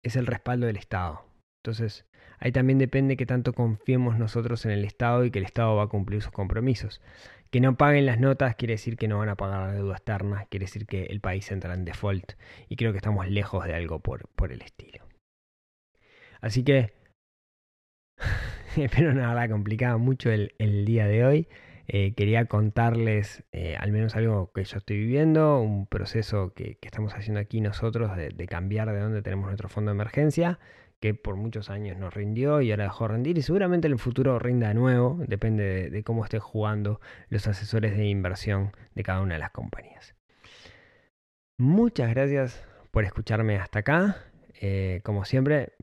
es 0.03 0.17
el 0.17 0.27
respaldo 0.27 0.67
del 0.67 0.75
Estado. 0.75 1.23
Entonces, 1.63 2.05
ahí 2.39 2.51
también 2.51 2.79
depende 2.79 3.15
que 3.15 3.25
tanto 3.25 3.53
confiemos 3.53 4.19
nosotros 4.19 4.65
en 4.65 4.71
el 4.71 4.83
Estado 4.83 5.23
y 5.23 5.31
que 5.31 5.39
el 5.39 5.45
Estado 5.45 5.73
va 5.77 5.83
a 5.83 5.87
cumplir 5.87 6.21
sus 6.21 6.33
compromisos. 6.33 7.01
Que 7.49 7.61
no 7.61 7.77
paguen 7.77 8.05
las 8.05 8.19
notas 8.19 8.57
quiere 8.57 8.73
decir 8.73 8.97
que 8.97 9.07
no 9.07 9.19
van 9.19 9.29
a 9.29 9.37
pagar 9.37 9.69
la 9.69 9.73
deuda 9.73 9.95
externa, 9.95 10.47
quiere 10.49 10.65
decir 10.65 10.85
que 10.85 11.03
el 11.05 11.21
país 11.21 11.49
entra 11.49 11.73
en 11.75 11.85
default 11.85 12.33
y 12.67 12.75
creo 12.75 12.91
que 12.91 12.97
estamos 12.97 13.25
lejos 13.29 13.63
de 13.67 13.73
algo 13.73 13.99
por, 13.99 14.27
por 14.35 14.51
el 14.51 14.61
estilo. 14.61 15.05
Así 16.41 16.65
que 16.65 16.97
espero 18.85 19.13
no 19.13 19.23
haberla 19.23 19.49
complicado 19.49 19.97
mucho 19.99 20.29
el, 20.29 20.85
día 20.85 21.07
de 21.07 21.25
hoy. 21.25 21.47
Eh, 21.87 22.13
quería 22.15 22.45
contarles 22.45 23.43
eh, 23.53 23.77
al 23.79 23.91
menos 23.91 24.15
algo 24.15 24.51
que 24.51 24.63
yo 24.65 24.77
estoy 24.77 24.97
viviendo, 24.97 25.59
un 25.59 25.87
proceso 25.87 26.53
que, 26.53 26.77
estamos 26.81 27.13
haciendo 27.13 27.39
aquí 27.39 27.61
nosotros 27.61 28.15
de, 28.17 28.29
de, 28.29 28.47
cambiar 28.47 28.91
de 28.91 28.99
dónde 28.99 29.21
tenemos 29.21 29.45
nuestro 29.45 29.69
fondo 29.69 29.91
de 29.91 29.95
emergencia 29.95 30.59
que 30.99 31.13
por 31.13 31.35
muchos 31.35 31.69
años 31.69 31.97
nos 31.97 32.13
rindió 32.13 32.59
y 32.61 32.71
ahora 32.71 32.85
dejó 32.85 33.07
rendir 33.07 33.37
y 33.37 33.41
seguramente 33.41 33.87
en 33.87 33.93
el 33.93 33.99
futuro 33.99 34.37
rinda 34.39 34.67
de 34.69 34.73
nuevo, 34.73 35.17
depende 35.27 35.63
de, 35.63 35.89
de 35.89 36.03
cómo 36.03 36.23
estén 36.23 36.39
jugando 36.39 36.99
los 37.29 37.47
asesores 37.47 37.95
de 37.95 38.07
inversión 38.07 38.71
de 38.95 39.03
cada 39.03 39.21
una 39.21 39.35
de 39.35 39.39
las 39.39 39.51
compañías. 39.51 40.15
Muchas 41.57 42.09
gracias 42.09 42.67
por 42.91 43.05
escucharme 43.05 43.57
hasta 43.57 43.79
acá. 43.79 44.17
Eh, 44.59 45.01
como 45.03 45.25
siempre, 45.25 45.73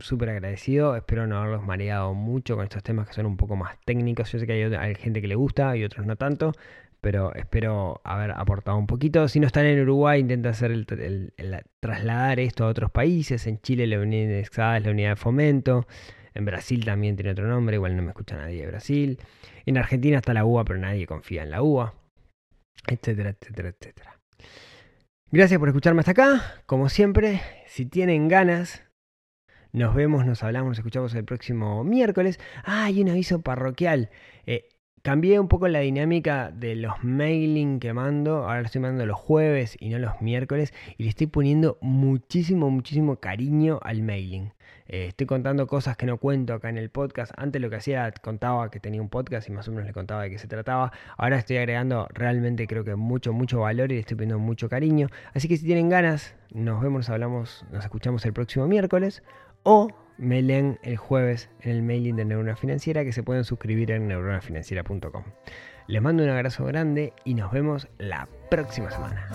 súper 0.00 0.30
agradecido. 0.30 0.96
Espero 0.96 1.26
no 1.26 1.38
haberlos 1.38 1.62
mareado 1.62 2.14
mucho 2.14 2.56
con 2.56 2.64
estos 2.64 2.82
temas 2.82 3.08
que 3.08 3.14
son 3.14 3.26
un 3.26 3.36
poco 3.36 3.56
más 3.56 3.78
técnicos. 3.84 4.32
Yo 4.32 4.38
sé 4.38 4.46
que 4.46 4.76
hay, 4.78 4.94
gente 4.94 5.20
que 5.20 5.28
le 5.28 5.34
gusta 5.34 5.76
y 5.76 5.84
otros 5.84 6.06
no 6.06 6.16
tanto 6.16 6.52
pero 6.98 7.32
espero 7.36 8.00
haber 8.02 8.32
aportado 8.32 8.76
un 8.78 8.88
poquito. 8.88 9.28
Si 9.28 9.38
no 9.38 9.46
están 9.46 9.64
en 9.66 9.80
Uruguay, 9.80 10.18
intenta 10.18 10.48
hacer 10.48 10.72
trasladar 11.78 12.40
esto 12.40 12.64
a 12.64 12.68
otros 12.68 12.90
países. 12.90 13.46
En 13.46 13.60
Chile 13.60 13.86
la 13.86 14.00
unidad 14.00 14.24
indexada 14.24 14.78
es 14.78 14.84
la 14.84 14.90
unidad 14.90 15.10
de 15.10 15.16
fomento. 15.16 15.86
En 16.34 16.44
Brasil 16.44 16.84
también 16.84 17.14
tiene 17.14 17.30
otro 17.30 17.46
nombre, 17.46 17.76
igual 17.76 17.96
no 17.96 18.02
me 18.02 18.08
escucha 18.08 18.36
nadie 18.36 18.62
de 18.62 18.66
Brasil. 18.66 19.20
En 19.66 19.78
Argentina 19.78 20.16
está 20.18 20.34
la 20.34 20.44
UA, 20.44 20.64
pero 20.64 20.78
nadie 20.80 21.06
confía 21.06 21.44
en 21.44 21.50
la 21.50 21.62
UA. 21.62 21.94
Etcétera, 22.88 23.30
etcétera, 23.30 23.68
etcétera. 23.68 24.15
Gracias 25.36 25.60
por 25.60 25.68
escucharme 25.68 26.00
hasta 26.00 26.12
acá. 26.12 26.62
Como 26.64 26.88
siempre, 26.88 27.42
si 27.66 27.84
tienen 27.84 28.26
ganas, 28.26 28.82
nos 29.70 29.94
vemos, 29.94 30.24
nos 30.24 30.42
hablamos, 30.42 30.70
nos 30.70 30.78
escuchamos 30.78 31.14
el 31.14 31.26
próximo 31.26 31.84
miércoles. 31.84 32.40
Ah, 32.64 32.90
y 32.90 33.02
un 33.02 33.10
aviso 33.10 33.42
parroquial. 33.42 34.08
Eh, 34.46 34.66
Cambié 35.06 35.38
un 35.38 35.46
poco 35.46 35.68
la 35.68 35.78
dinámica 35.78 36.50
de 36.50 36.74
los 36.74 37.04
mailing 37.04 37.78
que 37.78 37.92
mando. 37.92 38.38
Ahora 38.38 38.62
estoy 38.62 38.80
mandando 38.80 39.06
los 39.06 39.16
jueves 39.16 39.76
y 39.78 39.88
no 39.88 40.00
los 40.00 40.20
miércoles. 40.20 40.74
Y 40.98 41.04
le 41.04 41.10
estoy 41.10 41.28
poniendo 41.28 41.78
muchísimo, 41.80 42.70
muchísimo 42.70 43.20
cariño 43.20 43.78
al 43.84 44.02
mailing. 44.02 44.52
Eh, 44.88 45.06
estoy 45.06 45.28
contando 45.28 45.68
cosas 45.68 45.96
que 45.96 46.06
no 46.06 46.18
cuento 46.18 46.54
acá 46.54 46.70
en 46.70 46.76
el 46.76 46.90
podcast. 46.90 47.30
Antes 47.36 47.62
lo 47.62 47.70
que 47.70 47.76
hacía, 47.76 48.12
contaba 48.20 48.68
que 48.68 48.80
tenía 48.80 49.00
un 49.00 49.08
podcast 49.08 49.48
y 49.48 49.52
más 49.52 49.68
o 49.68 49.70
menos 49.70 49.86
le 49.86 49.92
contaba 49.92 50.24
de 50.24 50.30
qué 50.30 50.38
se 50.38 50.48
trataba. 50.48 50.90
Ahora 51.16 51.38
estoy 51.38 51.58
agregando 51.58 52.08
realmente 52.12 52.66
creo 52.66 52.82
que 52.82 52.96
mucho, 52.96 53.32
mucho 53.32 53.60
valor 53.60 53.92
y 53.92 53.94
le 53.94 54.00
estoy 54.00 54.16
poniendo 54.16 54.40
mucho 54.40 54.68
cariño. 54.68 55.06
Así 55.34 55.46
que 55.46 55.56
si 55.56 55.66
tienen 55.66 55.88
ganas, 55.88 56.34
nos 56.52 56.82
vemos, 56.82 56.98
nos 56.98 57.10
hablamos, 57.10 57.64
nos 57.70 57.84
escuchamos 57.84 58.26
el 58.26 58.32
próximo 58.32 58.66
miércoles. 58.66 59.22
O 59.62 59.86
me 60.18 60.42
leen 60.42 60.78
el 60.82 60.96
jueves 60.96 61.48
en 61.60 61.70
el 61.72 61.82
mailing 61.82 62.16
de 62.16 62.24
Neurona 62.24 62.56
Financiera 62.56 63.04
que 63.04 63.12
se 63.12 63.22
pueden 63.22 63.44
suscribir 63.44 63.90
en 63.90 64.08
neuronafinanciera.com. 64.08 65.24
Les 65.88 66.02
mando 66.02 66.24
un 66.24 66.30
abrazo 66.30 66.64
grande 66.64 67.12
y 67.24 67.34
nos 67.34 67.52
vemos 67.52 67.88
la 67.98 68.28
próxima 68.50 68.90
semana. 68.90 69.28